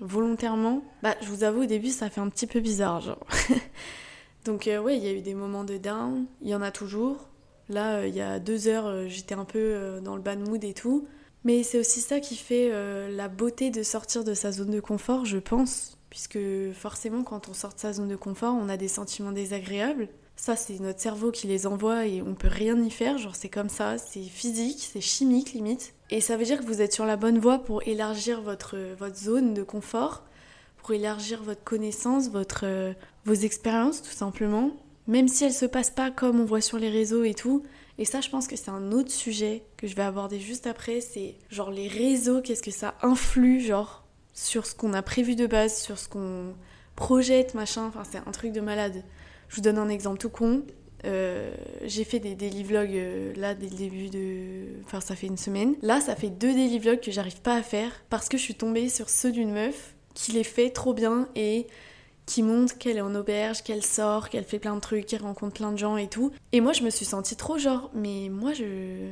volontairement, 0.00 0.82
bah 1.02 1.14
je 1.20 1.28
vous 1.28 1.44
avoue 1.44 1.64
au 1.64 1.66
début 1.66 1.90
ça 1.90 2.08
fait 2.08 2.22
un 2.22 2.30
petit 2.30 2.46
peu 2.46 2.60
bizarre 2.60 3.02
genre. 3.02 3.26
Donc 4.46 4.68
euh, 4.68 4.80
ouais, 4.80 4.96
il 4.96 5.04
y 5.04 5.08
a 5.08 5.12
eu 5.12 5.20
des 5.20 5.34
moments 5.34 5.64
de 5.64 5.76
down, 5.76 6.24
il 6.40 6.48
y 6.48 6.54
en 6.54 6.62
a 6.62 6.70
toujours. 6.70 7.28
Là, 7.68 7.96
euh, 7.96 8.08
il 8.08 8.14
y 8.14 8.22
a 8.22 8.38
deux 8.38 8.68
heures, 8.68 8.86
euh, 8.86 9.04
j'étais 9.06 9.34
un 9.34 9.44
peu 9.44 10.00
dans 10.02 10.16
le 10.16 10.22
bad 10.22 10.38
mood 10.38 10.64
et 10.64 10.72
tout. 10.72 11.06
Mais 11.44 11.62
c'est 11.62 11.78
aussi 11.78 12.00
ça 12.00 12.20
qui 12.20 12.36
fait 12.36 12.70
la 13.10 13.28
beauté 13.28 13.70
de 13.70 13.82
sortir 13.82 14.24
de 14.24 14.32
sa 14.32 14.50
zone 14.50 14.70
de 14.70 14.80
confort, 14.80 15.26
je 15.26 15.36
pense. 15.36 15.98
Puisque 16.08 16.38
forcément, 16.72 17.22
quand 17.22 17.48
on 17.48 17.52
sort 17.52 17.74
de 17.74 17.78
sa 17.78 17.92
zone 17.92 18.08
de 18.08 18.16
confort, 18.16 18.54
on 18.54 18.70
a 18.70 18.78
des 18.78 18.88
sentiments 18.88 19.30
désagréables. 19.30 20.08
Ça, 20.38 20.54
c'est 20.54 20.78
notre 20.78 21.00
cerveau 21.00 21.32
qui 21.32 21.48
les 21.48 21.66
envoie 21.66 22.06
et 22.06 22.22
on 22.22 22.34
peut 22.34 22.48
rien 22.48 22.80
y 22.80 22.90
faire. 22.90 23.18
Genre, 23.18 23.34
c'est 23.34 23.48
comme 23.48 23.68
ça, 23.68 23.98
c'est 23.98 24.22
physique, 24.22 24.88
c'est 24.92 25.00
chimique 25.00 25.52
limite. 25.52 25.94
Et 26.10 26.20
ça 26.20 26.36
veut 26.36 26.44
dire 26.44 26.60
que 26.60 26.64
vous 26.64 26.80
êtes 26.80 26.92
sur 26.92 27.04
la 27.04 27.16
bonne 27.16 27.40
voie 27.40 27.58
pour 27.58 27.86
élargir 27.88 28.40
votre, 28.40 28.78
votre 28.96 29.16
zone 29.16 29.52
de 29.52 29.64
confort, 29.64 30.22
pour 30.76 30.92
élargir 30.92 31.42
votre 31.42 31.64
connaissance, 31.64 32.30
votre, 32.30 32.94
vos 33.24 33.34
expériences 33.34 34.00
tout 34.00 34.12
simplement, 34.12 34.70
même 35.08 35.26
si 35.26 35.44
elles 35.44 35.52
se 35.52 35.66
passent 35.66 35.90
pas 35.90 36.12
comme 36.12 36.40
on 36.40 36.44
voit 36.44 36.60
sur 36.60 36.78
les 36.78 36.88
réseaux 36.88 37.24
et 37.24 37.34
tout. 37.34 37.64
Et 37.98 38.04
ça, 38.04 38.20
je 38.20 38.30
pense 38.30 38.46
que 38.46 38.54
c'est 38.54 38.70
un 38.70 38.92
autre 38.92 39.10
sujet 39.10 39.64
que 39.76 39.88
je 39.88 39.96
vais 39.96 40.02
aborder 40.02 40.38
juste 40.38 40.68
après. 40.68 41.00
C'est 41.00 41.34
genre 41.50 41.72
les 41.72 41.88
réseaux, 41.88 42.42
qu'est-ce 42.42 42.62
que 42.62 42.70
ça 42.70 42.94
influe, 43.02 43.60
genre, 43.60 44.04
sur 44.34 44.66
ce 44.66 44.76
qu'on 44.76 44.94
a 44.94 45.02
prévu 45.02 45.34
de 45.34 45.48
base, 45.48 45.76
sur 45.82 45.98
ce 45.98 46.08
qu'on 46.08 46.54
projette, 46.94 47.54
machin. 47.54 47.86
Enfin, 47.86 48.04
c'est 48.08 48.18
un 48.18 48.30
truc 48.30 48.52
de 48.52 48.60
malade. 48.60 49.02
Je 49.48 49.56
vous 49.56 49.62
donne 49.62 49.78
un 49.78 49.88
exemple 49.88 50.18
tout 50.18 50.30
con. 50.30 50.62
Euh, 51.04 51.54
j'ai 51.84 52.04
fait 52.04 52.18
des 52.18 52.34
daily 52.34 52.64
vlogs 52.64 52.94
euh, 52.94 53.32
là 53.36 53.54
dès 53.54 53.68
le 53.68 53.76
début 53.76 54.10
de. 54.10 54.82
Enfin, 54.84 55.00
ça 55.00 55.14
fait 55.14 55.28
une 55.28 55.36
semaine. 55.36 55.74
Là, 55.82 56.00
ça 56.00 56.16
fait 56.16 56.30
deux 56.30 56.52
daily 56.52 56.78
vlogs 56.78 57.00
que 57.00 57.10
j'arrive 57.10 57.40
pas 57.40 57.54
à 57.54 57.62
faire 57.62 57.92
parce 58.10 58.28
que 58.28 58.36
je 58.36 58.42
suis 58.42 58.54
tombée 58.54 58.88
sur 58.88 59.08
ceux 59.08 59.30
d'une 59.30 59.52
meuf 59.52 59.94
qui 60.14 60.32
les 60.32 60.44
fait 60.44 60.70
trop 60.70 60.94
bien 60.94 61.28
et 61.36 61.66
qui 62.26 62.42
montre 62.42 62.76
qu'elle 62.76 62.98
est 62.98 63.02
en 63.02 63.14
auberge, 63.14 63.62
qu'elle 63.62 63.84
sort, 63.84 64.28
qu'elle 64.28 64.44
fait 64.44 64.58
plein 64.58 64.74
de 64.74 64.80
trucs, 64.80 65.06
qu'elle 65.06 65.22
rencontre 65.22 65.54
plein 65.54 65.72
de 65.72 65.78
gens 65.78 65.96
et 65.96 66.08
tout. 66.08 66.32
Et 66.52 66.60
moi, 66.60 66.72
je 66.72 66.82
me 66.82 66.90
suis 66.90 67.06
sentie 67.06 67.36
trop 67.36 67.58
genre, 67.58 67.90
mais 67.94 68.28
moi, 68.28 68.52
je. 68.52 69.08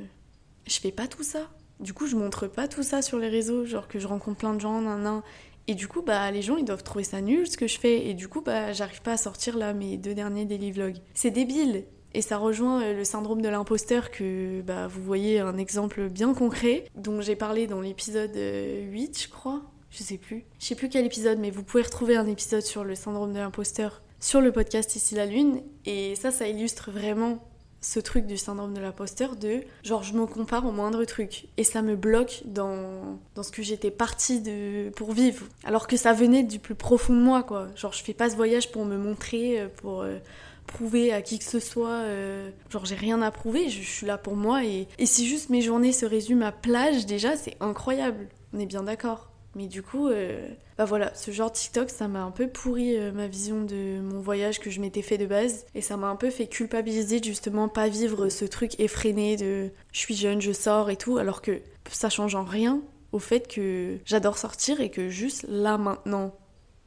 Je 0.66 0.80
fais 0.80 0.90
pas 0.90 1.06
tout 1.06 1.22
ça. 1.22 1.48
Du 1.78 1.92
coup, 1.92 2.08
je 2.08 2.16
montre 2.16 2.48
pas 2.48 2.66
tout 2.66 2.82
ça 2.82 3.00
sur 3.00 3.18
les 3.18 3.28
réseaux, 3.28 3.64
genre 3.64 3.86
que 3.86 4.00
je 4.00 4.08
rencontre 4.08 4.38
plein 4.38 4.52
de 4.52 4.60
gens, 4.60 4.80
nan, 4.80 5.00
nan. 5.02 5.22
Et 5.68 5.74
du 5.74 5.88
coup, 5.88 6.02
bah, 6.02 6.30
les 6.30 6.42
gens, 6.42 6.56
ils 6.56 6.64
doivent 6.64 6.82
trouver 6.82 7.04
ça 7.04 7.20
nul 7.20 7.46
ce 7.46 7.56
que 7.56 7.66
je 7.66 7.78
fais. 7.78 8.06
Et 8.06 8.14
du 8.14 8.28
coup, 8.28 8.40
bah, 8.40 8.72
j'arrive 8.72 9.02
pas 9.02 9.12
à 9.12 9.16
sortir 9.16 9.56
là 9.56 9.72
mes 9.72 9.96
deux 9.96 10.14
derniers 10.14 10.44
daily 10.44 10.70
vlogs. 10.70 10.98
C'est 11.14 11.30
débile. 11.30 11.84
Et 12.14 12.22
ça 12.22 12.38
rejoint 12.38 12.82
euh, 12.82 12.94
le 12.94 13.04
syndrome 13.04 13.42
de 13.42 13.48
l'imposteur 13.48 14.10
que 14.10 14.62
bah, 14.62 14.86
vous 14.86 15.02
voyez 15.02 15.40
un 15.40 15.58
exemple 15.58 16.08
bien 16.08 16.32
concret 16.34 16.84
dont 16.94 17.20
j'ai 17.20 17.36
parlé 17.36 17.66
dans 17.66 17.80
l'épisode 17.80 18.34
8, 18.34 18.36
euh, 18.36 19.12
je 19.18 19.28
crois 19.28 19.62
je 19.90 20.02
sais 20.02 20.18
plus. 20.18 20.44
Je 20.58 20.66
sais 20.66 20.74
plus 20.74 20.88
quel 20.90 21.06
épisode, 21.06 21.38
mais 21.38 21.50
vous 21.50 21.62
pouvez 21.62 21.82
retrouver 21.82 22.16
un 22.16 22.26
épisode 22.26 22.62
sur 22.62 22.84
le 22.84 22.94
syndrome 22.94 23.32
de 23.32 23.38
l'imposteur 23.38 24.02
sur 24.20 24.40
le 24.40 24.52
podcast 24.52 24.94
Ici 24.96 25.14
la 25.14 25.24
Lune. 25.24 25.62
Et 25.86 26.14
ça, 26.16 26.30
ça 26.30 26.48
illustre 26.48 26.90
vraiment 26.90 27.38
ce 27.86 28.00
truc 28.00 28.26
du 28.26 28.36
syndrome 28.36 28.74
de 28.74 28.80
l'imposteur 28.80 29.36
de 29.36 29.60
genre 29.84 30.02
je 30.02 30.12
me 30.12 30.26
compare 30.26 30.66
au 30.66 30.72
moindre 30.72 31.04
truc. 31.04 31.46
Et 31.56 31.62
ça 31.62 31.82
me 31.82 31.94
bloque 31.94 32.42
dans, 32.44 33.20
ce 33.40 33.52
que 33.52 33.62
j'étais 33.62 33.92
partie 33.92 34.40
de 34.40 34.90
pour 34.96 35.12
vivre. 35.12 35.46
Alors 35.62 35.86
que 35.86 35.96
ça 35.96 36.12
venait 36.12 36.42
du 36.42 36.58
plus 36.58 36.74
profond 36.74 37.14
de 37.14 37.20
moi 37.20 37.44
quoi. 37.44 37.68
Genre 37.76 37.92
je 37.92 38.02
fais 38.02 38.12
pas 38.12 38.28
ce 38.28 38.34
voyage 38.34 38.72
pour 38.72 38.84
me 38.84 38.96
montrer 38.96 39.60
euh, 39.60 39.68
pour 39.68 40.02
euh, 40.02 40.18
prouver 40.66 41.12
à 41.12 41.22
qui 41.22 41.38
que 41.38 41.44
ce 41.44 41.60
soit 41.60 42.00
euh, 42.02 42.50
genre 42.70 42.84
j'ai 42.84 42.96
rien 42.96 43.22
à 43.22 43.30
prouver 43.30 43.68
je, 43.68 43.80
je, 43.80 43.88
suis 43.88 44.06
là 44.06 44.18
pour 44.18 44.34
moi 44.34 44.64
et, 44.64 44.88
et 44.98 45.06
si 45.06 45.28
juste 45.28 45.48
mes 45.48 45.62
journées 45.62 45.92
se 45.92 46.04
résument 46.04 46.46
à 46.46 46.52
plage 46.52 47.06
déjà 47.06 47.36
c'est 47.36 47.56
incroyable. 47.60 48.28
On 48.52 48.58
est 48.58 48.66
bien 48.66 48.82
d'accord 48.82 49.30
mais 49.56 49.68
du 49.68 49.82
coup, 49.82 50.08
euh, 50.08 50.46
bah 50.76 50.84
voilà, 50.84 51.14
ce 51.14 51.30
genre 51.30 51.50
de 51.50 51.56
TikTok, 51.56 51.88
ça 51.88 52.08
m'a 52.08 52.22
un 52.22 52.30
peu 52.30 52.46
pourri 52.46 52.94
euh, 52.94 53.10
ma 53.10 53.26
vision 53.26 53.64
de 53.64 54.00
mon 54.02 54.20
voyage 54.20 54.60
que 54.60 54.68
je 54.68 54.82
m'étais 54.82 55.00
fait 55.00 55.16
de 55.16 55.24
base. 55.24 55.64
Et 55.74 55.80
ça 55.80 55.96
m'a 55.96 56.08
un 56.08 56.16
peu 56.16 56.28
fait 56.28 56.46
culpabiliser 56.46 57.22
justement 57.22 57.66
pas 57.66 57.88
vivre 57.88 58.28
ce 58.28 58.44
truc 58.44 58.78
effréné 58.78 59.36
de 59.36 59.70
je 59.92 59.98
suis 59.98 60.14
jeune, 60.14 60.42
je 60.42 60.52
sors 60.52 60.90
et 60.90 60.96
tout, 60.96 61.16
alors 61.16 61.40
que 61.40 61.62
ça 61.90 62.10
change 62.10 62.34
en 62.34 62.44
rien 62.44 62.82
au 63.12 63.18
fait 63.18 63.48
que 63.48 63.96
j'adore 64.04 64.36
sortir 64.36 64.82
et 64.82 64.90
que 64.90 65.08
juste 65.08 65.46
là 65.48 65.78
maintenant, 65.78 66.34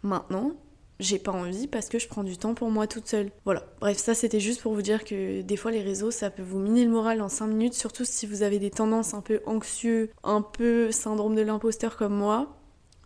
maintenant, 0.04 0.54
j'ai 1.00 1.18
pas 1.18 1.32
envie 1.32 1.68
parce 1.68 1.88
que 1.88 1.98
je 1.98 2.08
prends 2.08 2.24
du 2.24 2.38
temps 2.38 2.54
pour 2.54 2.70
moi 2.70 2.86
toute 2.86 3.08
seule. 3.08 3.32
Voilà. 3.46 3.64
Bref, 3.80 3.98
ça 3.98 4.14
c'était 4.14 4.40
juste 4.40 4.62
pour 4.62 4.74
vous 4.74 4.82
dire 4.82 5.06
que 5.06 5.42
des 5.42 5.58
fois 5.58 5.72
les 5.72 5.82
réseaux 5.82 6.12
ça 6.12 6.30
peut 6.30 6.44
vous 6.44 6.60
miner 6.60 6.86
le 6.86 6.92
moral 6.92 7.22
en 7.22 7.30
5 7.30 7.48
minutes, 7.48 7.74
surtout 7.74 8.06
si 8.06 8.28
vous 8.28 8.44
avez 8.44 8.60
des 8.60 8.70
tendances 8.70 9.14
un 9.14 9.22
peu 9.22 9.42
anxieux, 9.46 10.12
un 10.24 10.42
peu 10.42 10.92
syndrome 10.92 11.36
de 11.36 11.42
l'imposteur 11.42 11.98
comme 11.98 12.14
moi. 12.14 12.59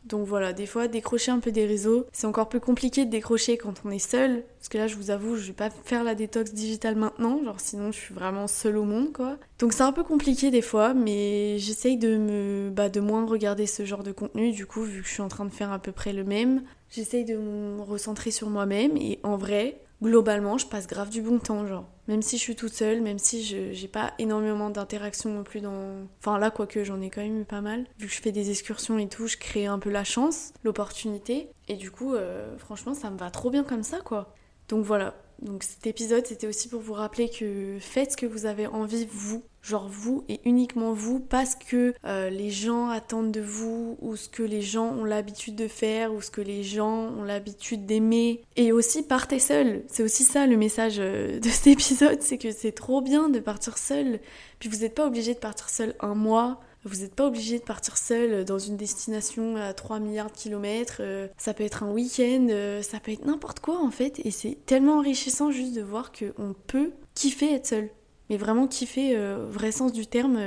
Donc 0.06 0.28
voilà, 0.28 0.52
des 0.52 0.66
fois, 0.66 0.88
décrocher 0.88 1.32
un 1.32 1.39
peu 1.39 1.52
des 1.52 1.66
réseaux, 1.66 2.06
c'est 2.12 2.28
encore 2.28 2.50
plus 2.50 2.60
compliqué 2.60 3.06
de 3.06 3.10
décrocher 3.10 3.58
quand 3.58 3.74
on 3.86 3.92
est 3.92 4.00
seul. 4.00 4.44
Parce 4.60 4.70
que 4.70 4.78
là, 4.78 4.88
je 4.88 4.96
vous 4.96 5.12
avoue, 5.12 5.36
je 5.38 5.48
vais 5.48 5.54
pas 5.54 5.70
faire 5.70 6.04
la 6.04 6.16
détox 6.16 6.54
digitale 6.54 6.96
maintenant, 6.96 7.42
genre 7.44 7.60
sinon 7.60 7.92
je 7.92 8.00
suis 8.00 8.13
vraiment 8.13 8.48
seule 8.48 8.78
au 8.78 8.84
monde, 8.84 9.13
quoi. 9.13 9.38
Donc 9.60 9.74
c'est 9.74 9.84
un 9.84 9.92
peu 9.92 10.04
compliqué 10.04 10.52
des 10.52 10.62
fois, 10.62 10.94
mais 10.94 11.58
j'essaye 11.60 11.98
de 11.98 12.18
me, 12.18 12.70
bah, 12.70 12.89
de 12.89 13.00
moins 13.00 13.26
regarder 13.26 13.66
ce 13.66 13.86
genre 13.86 14.04
de 14.04 14.12
contenu. 14.12 14.52
Du 14.52 14.66
coup, 14.66 14.84
vu 14.84 15.02
que 15.02 15.08
je 15.08 15.13
suis 15.13 15.22
en 15.22 15.30
train 15.30 15.46
de 15.46 15.52
faire 15.52 15.72
à 15.72 15.80
peu 15.80 15.92
près 15.92 16.13
le 16.13 16.24
même, 16.24 16.63
j'essaye 16.89 17.26
de 17.26 17.38
me 17.38 17.82
recentrer 17.82 18.32
sur 18.32 18.50
moi-même. 18.50 18.98
Et 18.98 19.20
en 19.24 19.38
vrai, 19.38 19.80
globalement, 20.04 20.58
je 20.58 20.68
passe 20.68 20.86
grave 20.86 21.10
du 21.10 21.22
bon 21.22 21.39
temps, 21.39 21.66
genre. 21.66 21.86
Même 22.08 22.22
si 22.22 22.38
je 22.38 22.42
suis 22.42 22.56
toute 22.56 22.74
seule, 22.74 23.02
même 23.02 23.18
si 23.18 23.44
je 23.44 23.72
j'ai 23.72 23.88
pas 23.88 24.13
énormément 24.20 24.70
d'interactions 24.70 25.34
non 25.34 25.44
plus 25.44 25.62
dans. 25.62 26.06
Enfin 26.20 26.38
là, 26.38 26.52
quoique 26.52 26.84
j'en 26.84 27.02
ai 27.02 27.10
quand 27.10 27.22
même 27.22 27.42
eu 27.42 27.46
pas 27.46 27.62
mal. 27.62 27.86
Vu 27.98 28.08
que 28.08 28.13
je 28.13 28.22
fais 28.22 28.34
des 28.34 28.52
excursions 28.52 29.00
et 29.00 29.08
tout, 29.08 29.28
je 29.28 29.38
crée 29.38 29.66
un 29.66 29.80
peu 29.80 29.89
la 29.89 30.04
chance, 30.04 30.54
l'opportunité. 30.63 31.50
Et 31.70 31.76
du 31.76 31.89
coup, 31.89 32.13
euh, 32.13 32.56
franchement, 32.58 32.94
ça 32.94 33.10
me 33.10 33.18
va 33.18 33.32
trop 33.32 33.50
bien 33.50 33.63
comme 33.63 33.84
ça, 33.84 34.02
quoi. 34.02 34.36
Donc 34.68 34.84
voilà, 34.86 35.16
donc 35.43 35.63
cet 35.63 35.86
épisode, 35.88 36.25
c'était 36.25 36.47
aussi 36.47 36.69
pour 36.69 36.79
vous 36.79 36.93
rappeler 36.93 37.29
que 37.29 37.77
faites 37.79 38.12
ce 38.12 38.17
que 38.17 38.25
vous 38.25 38.45
avez 38.45 38.65
envie, 38.65 39.06
vous, 39.12 39.43
genre 39.62 39.88
vous 39.89 40.23
et 40.29 40.39
uniquement 40.45 40.93
vous, 40.93 41.19
pas 41.19 41.45
ce 41.45 41.58
que 41.58 41.93
euh, 42.06 42.29
les 42.29 42.49
gens 42.49 42.88
attendent 42.88 43.32
de 43.32 43.41
vous, 43.41 43.97
ou 44.01 44.15
ce 44.15 44.29
que 44.29 44.43
les 44.43 44.62
gens 44.62 44.91
ont 44.91 45.03
l'habitude 45.03 45.56
de 45.56 45.67
faire, 45.67 46.13
ou 46.13 46.21
ce 46.21 46.32
que 46.32 46.41
les 46.41 46.63
gens 46.63 47.10
ont 47.17 47.23
l'habitude 47.23 47.86
d'aimer. 47.86 48.41
Et 48.56 48.71
aussi 48.71 49.03
partez 49.03 49.39
seul. 49.39 49.84
C'est 49.88 50.03
aussi 50.03 50.23
ça 50.23 50.47
le 50.47 50.56
message 50.56 50.95
euh, 50.99 51.39
de 51.39 51.49
cet 51.49 51.67
épisode, 51.75 52.21
c'est 52.21 52.38
que 52.38 52.51
c'est 52.51 52.71
trop 52.71 53.01
bien 53.01 53.27
de 53.27 53.39
partir 53.39 53.77
seul. 53.77 54.19
Puis 54.60 54.69
vous 54.69 54.77
n'êtes 54.77 54.95
pas 54.95 55.06
obligé 55.06 55.34
de 55.34 55.39
partir 55.39 55.69
seul 55.69 55.93
un 55.99 56.15
mois 56.15 56.62
vous 56.86 57.02
n'êtes 57.02 57.15
pas 57.15 57.28
obligé 57.28 57.60
de 57.60 57.63
partir 57.63 57.98
seul 57.98 58.43
dans 58.43 58.60
une 58.60 58.76
destination 58.76 59.56
à 59.56 59.74
3 59.74 60.00
milliards 60.00 60.32
de 60.32 60.36
kilomètres. 60.36 60.98
Euh, 61.00 61.28
ça 61.38 61.54
peut 61.54 61.63
être 61.63 61.84
un 61.84 61.91
week-end, 61.91 62.48
euh, 62.50 62.82
ça 62.82 63.00
peut 63.00 63.12
être 63.12 63.26
n'importe 63.26 63.60
quoi 63.60 63.80
en 63.80 63.91
fait. 63.91 64.19
Et 64.26 64.32
c'est 64.32 64.58
tellement 64.65 64.98
enrichissant 64.98 65.52
juste 65.52 65.74
de 65.74 65.82
voir 65.82 66.12
qu'on 66.12 66.54
peut 66.67 66.91
kiffer 67.15 67.54
être 67.54 67.67
seul. 67.67 67.89
Mais 68.30 68.38
vraiment 68.38 68.67
kiffer, 68.67 69.15
euh, 69.15 69.48
vrai 69.50 69.72
sens 69.72 69.93
du 69.93 70.08
terme. 70.08 70.39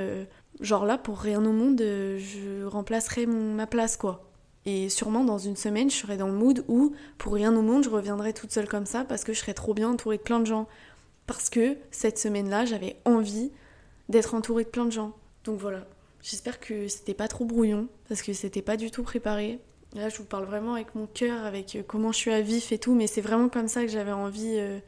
genre 0.60 0.84
là, 0.84 0.98
pour 0.98 1.18
rien 1.18 1.44
au 1.44 1.52
monde, 1.52 1.78
je 1.80 2.64
remplacerai 2.64 3.26
ma 3.26 3.66
place 3.66 3.96
quoi. 3.96 4.30
Et 4.66 4.88
sûrement 4.88 5.24
dans 5.24 5.38
une 5.38 5.56
semaine, 5.56 5.90
je 5.90 5.96
serai 5.96 6.16
dans 6.16 6.26
le 6.26 6.32
mood 6.32 6.64
où, 6.68 6.92
pour 7.18 7.34
rien 7.34 7.54
au 7.54 7.62
monde, 7.62 7.84
je 7.84 7.88
reviendrai 7.88 8.32
toute 8.32 8.52
seule 8.52 8.68
comme 8.68 8.86
ça 8.86 9.04
parce 9.04 9.22
que 9.22 9.32
je 9.32 9.38
serai 9.38 9.54
trop 9.54 9.74
bien 9.74 9.90
entourée 9.90 10.16
de 10.16 10.22
plein 10.22 10.40
de 10.40 10.46
gens. 10.46 10.66
Parce 11.26 11.50
que 11.50 11.76
cette 11.90 12.18
semaine-là, 12.18 12.64
j'avais 12.64 12.96
envie 13.04 13.52
d'être 14.08 14.34
entourée 14.34 14.64
de 14.64 14.68
plein 14.68 14.84
de 14.84 14.90
gens. 14.90 15.12
Donc 15.44 15.60
voilà, 15.60 15.86
J'espère 16.22 16.60
que 16.60 16.88
c'était 16.88 17.14
pas 17.14 17.28
trop 17.28 17.44
brouillon, 17.44 17.88
parce 18.08 18.22
que 18.22 18.32
c'était 18.32 18.62
pas 18.62 18.76
du 18.76 18.90
tout 18.90 19.02
préparé. 19.02 19.60
Là, 19.94 20.08
je 20.08 20.18
vous 20.18 20.24
parle 20.24 20.44
vraiment 20.44 20.74
avec 20.74 20.94
mon 20.94 21.06
cœur, 21.06 21.44
avec 21.44 21.76
euh, 21.76 21.82
comment 21.86 22.12
je 22.12 22.18
suis 22.18 22.32
à 22.32 22.40
vif 22.40 22.72
et 22.72 22.78
tout, 22.78 22.94
mais 22.94 23.06
c'est 23.06 23.20
vraiment 23.20 23.48
comme 23.48 23.68
ça 23.68 23.82
que 23.82 23.88
j'avais 23.88 24.12
envie 24.12 24.56
euh, 24.58 24.78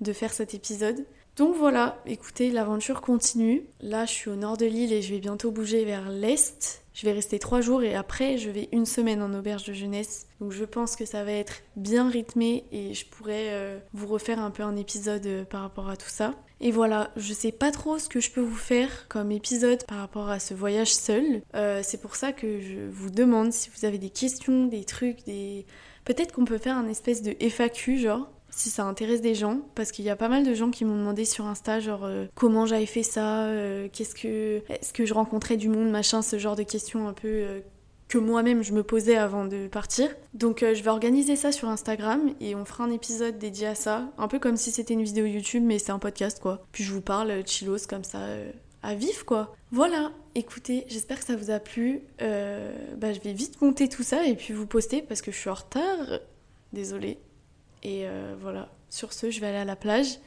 de 0.00 0.12
faire 0.12 0.32
cet 0.32 0.54
épisode. 0.54 1.06
Donc 1.36 1.56
voilà, 1.56 2.02
écoutez, 2.06 2.50
l'aventure 2.50 3.00
continue. 3.00 3.64
Là, 3.80 4.04
je 4.04 4.12
suis 4.12 4.30
au 4.30 4.36
nord 4.36 4.56
de 4.56 4.66
l'île 4.66 4.92
et 4.92 5.00
je 5.00 5.14
vais 5.14 5.20
bientôt 5.20 5.50
bouger 5.50 5.84
vers 5.84 6.10
l'est. 6.10 6.79
Je 6.92 7.06
vais 7.06 7.12
rester 7.12 7.38
trois 7.38 7.60
jours 7.60 7.82
et 7.82 7.94
après, 7.94 8.36
je 8.36 8.50
vais 8.50 8.68
une 8.72 8.86
semaine 8.86 9.22
en 9.22 9.32
auberge 9.32 9.64
de 9.64 9.72
jeunesse. 9.72 10.26
Donc 10.40 10.52
je 10.52 10.64
pense 10.64 10.96
que 10.96 11.04
ça 11.04 11.24
va 11.24 11.32
être 11.32 11.62
bien 11.76 12.08
rythmé 12.08 12.64
et 12.72 12.94
je 12.94 13.06
pourrais 13.06 13.48
euh, 13.50 13.78
vous 13.92 14.06
refaire 14.06 14.40
un 14.40 14.50
peu 14.50 14.62
un 14.62 14.76
épisode 14.76 15.46
par 15.48 15.62
rapport 15.62 15.88
à 15.88 15.96
tout 15.96 16.08
ça. 16.08 16.34
Et 16.62 16.72
voilà, 16.72 17.10
je 17.16 17.32
sais 17.32 17.52
pas 17.52 17.70
trop 17.70 17.98
ce 17.98 18.08
que 18.08 18.20
je 18.20 18.30
peux 18.30 18.42
vous 18.42 18.54
faire 18.54 19.08
comme 19.08 19.32
épisode 19.32 19.84
par 19.86 19.98
rapport 19.98 20.28
à 20.28 20.38
ce 20.38 20.52
voyage 20.52 20.94
seul. 20.94 21.42
Euh, 21.54 21.80
c'est 21.82 22.00
pour 22.02 22.16
ça 22.16 22.32
que 22.32 22.60
je 22.60 22.88
vous 22.90 23.10
demande 23.10 23.52
si 23.52 23.70
vous 23.70 23.86
avez 23.86 23.98
des 23.98 24.10
questions, 24.10 24.66
des 24.66 24.84
trucs, 24.84 25.24
des. 25.24 25.64
Peut-être 26.04 26.32
qu'on 26.32 26.44
peut 26.44 26.58
faire 26.58 26.76
un 26.76 26.88
espèce 26.88 27.22
de 27.22 27.34
FAQ, 27.40 27.98
genre, 27.98 28.30
si 28.50 28.70
ça 28.70 28.84
intéresse 28.84 29.20
des 29.20 29.34
gens, 29.34 29.60
parce 29.74 29.92
qu'il 29.92 30.04
y 30.04 30.10
a 30.10 30.16
pas 30.16 30.28
mal 30.28 30.44
de 30.44 30.54
gens 30.54 30.70
qui 30.70 30.84
m'ont 30.84 30.96
demandé 30.96 31.24
sur 31.24 31.46
Insta, 31.46 31.80
genre, 31.80 32.04
euh, 32.04 32.26
comment 32.34 32.66
j'avais 32.66 32.86
fait 32.86 33.02
ça, 33.02 33.44
euh, 33.44 33.88
qu'est-ce 33.92 34.14
que. 34.14 34.62
Est-ce 34.68 34.92
que 34.92 35.06
je 35.06 35.14
rencontrais 35.14 35.56
du 35.56 35.68
monde, 35.68 35.90
machin, 35.90 36.22
ce 36.22 36.38
genre 36.38 36.56
de 36.56 36.62
questions 36.62 37.08
un 37.08 37.12
peu 37.12 37.62
que 38.10 38.18
moi-même 38.18 38.62
je 38.62 38.72
me 38.72 38.82
posais 38.82 39.16
avant 39.16 39.46
de 39.46 39.68
partir. 39.68 40.10
Donc 40.34 40.62
euh, 40.62 40.74
je 40.74 40.82
vais 40.82 40.90
organiser 40.90 41.36
ça 41.36 41.52
sur 41.52 41.68
Instagram 41.68 42.34
et 42.40 42.56
on 42.56 42.64
fera 42.64 42.84
un 42.84 42.90
épisode 42.90 43.38
dédié 43.38 43.68
à 43.68 43.74
ça, 43.76 44.10
un 44.18 44.26
peu 44.26 44.40
comme 44.40 44.56
si 44.56 44.72
c'était 44.72 44.94
une 44.94 45.04
vidéo 45.04 45.24
YouTube 45.24 45.62
mais 45.64 45.78
c'est 45.78 45.92
un 45.92 46.00
podcast 46.00 46.40
quoi. 46.40 46.66
Puis 46.72 46.82
je 46.82 46.92
vous 46.92 47.00
parle 47.00 47.30
euh, 47.30 47.42
chillos 47.46 47.86
comme 47.88 48.02
ça, 48.02 48.18
euh, 48.18 48.50
à 48.82 48.96
vivre 48.96 49.24
quoi. 49.24 49.54
Voilà, 49.70 50.10
écoutez, 50.34 50.84
j'espère 50.88 51.20
que 51.20 51.24
ça 51.24 51.36
vous 51.36 51.52
a 51.52 51.60
plu. 51.60 52.00
Euh, 52.20 52.74
bah, 52.96 53.12
je 53.12 53.20
vais 53.20 53.32
vite 53.32 53.62
monter 53.62 53.88
tout 53.88 54.02
ça 54.02 54.26
et 54.26 54.34
puis 54.34 54.52
vous 54.52 54.66
poster 54.66 55.02
parce 55.02 55.22
que 55.22 55.30
je 55.30 55.38
suis 55.38 55.50
en 55.50 55.54
retard. 55.54 56.18
Désolée. 56.72 57.18
Et 57.82 58.06
euh, 58.06 58.34
voilà, 58.40 58.68
sur 58.88 59.12
ce, 59.12 59.30
je 59.30 59.40
vais 59.40 59.48
aller 59.48 59.58
à 59.58 59.64
la 59.64 59.76
plage. 59.76 60.18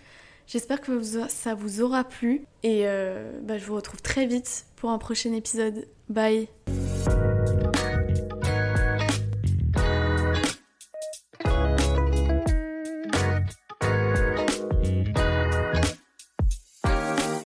J'espère 0.47 0.81
que 0.81 1.01
ça 1.29 1.55
vous 1.55 1.81
aura 1.81 2.03
plu 2.03 2.45
et 2.63 2.81
euh, 2.85 3.31
bah, 3.41 3.57
je 3.57 3.65
vous 3.65 3.75
retrouve 3.75 4.01
très 4.01 4.25
vite 4.25 4.65
pour 4.75 4.89
un 4.89 4.97
prochain 4.97 5.31
épisode. 5.31 5.87
Bye 6.09 6.49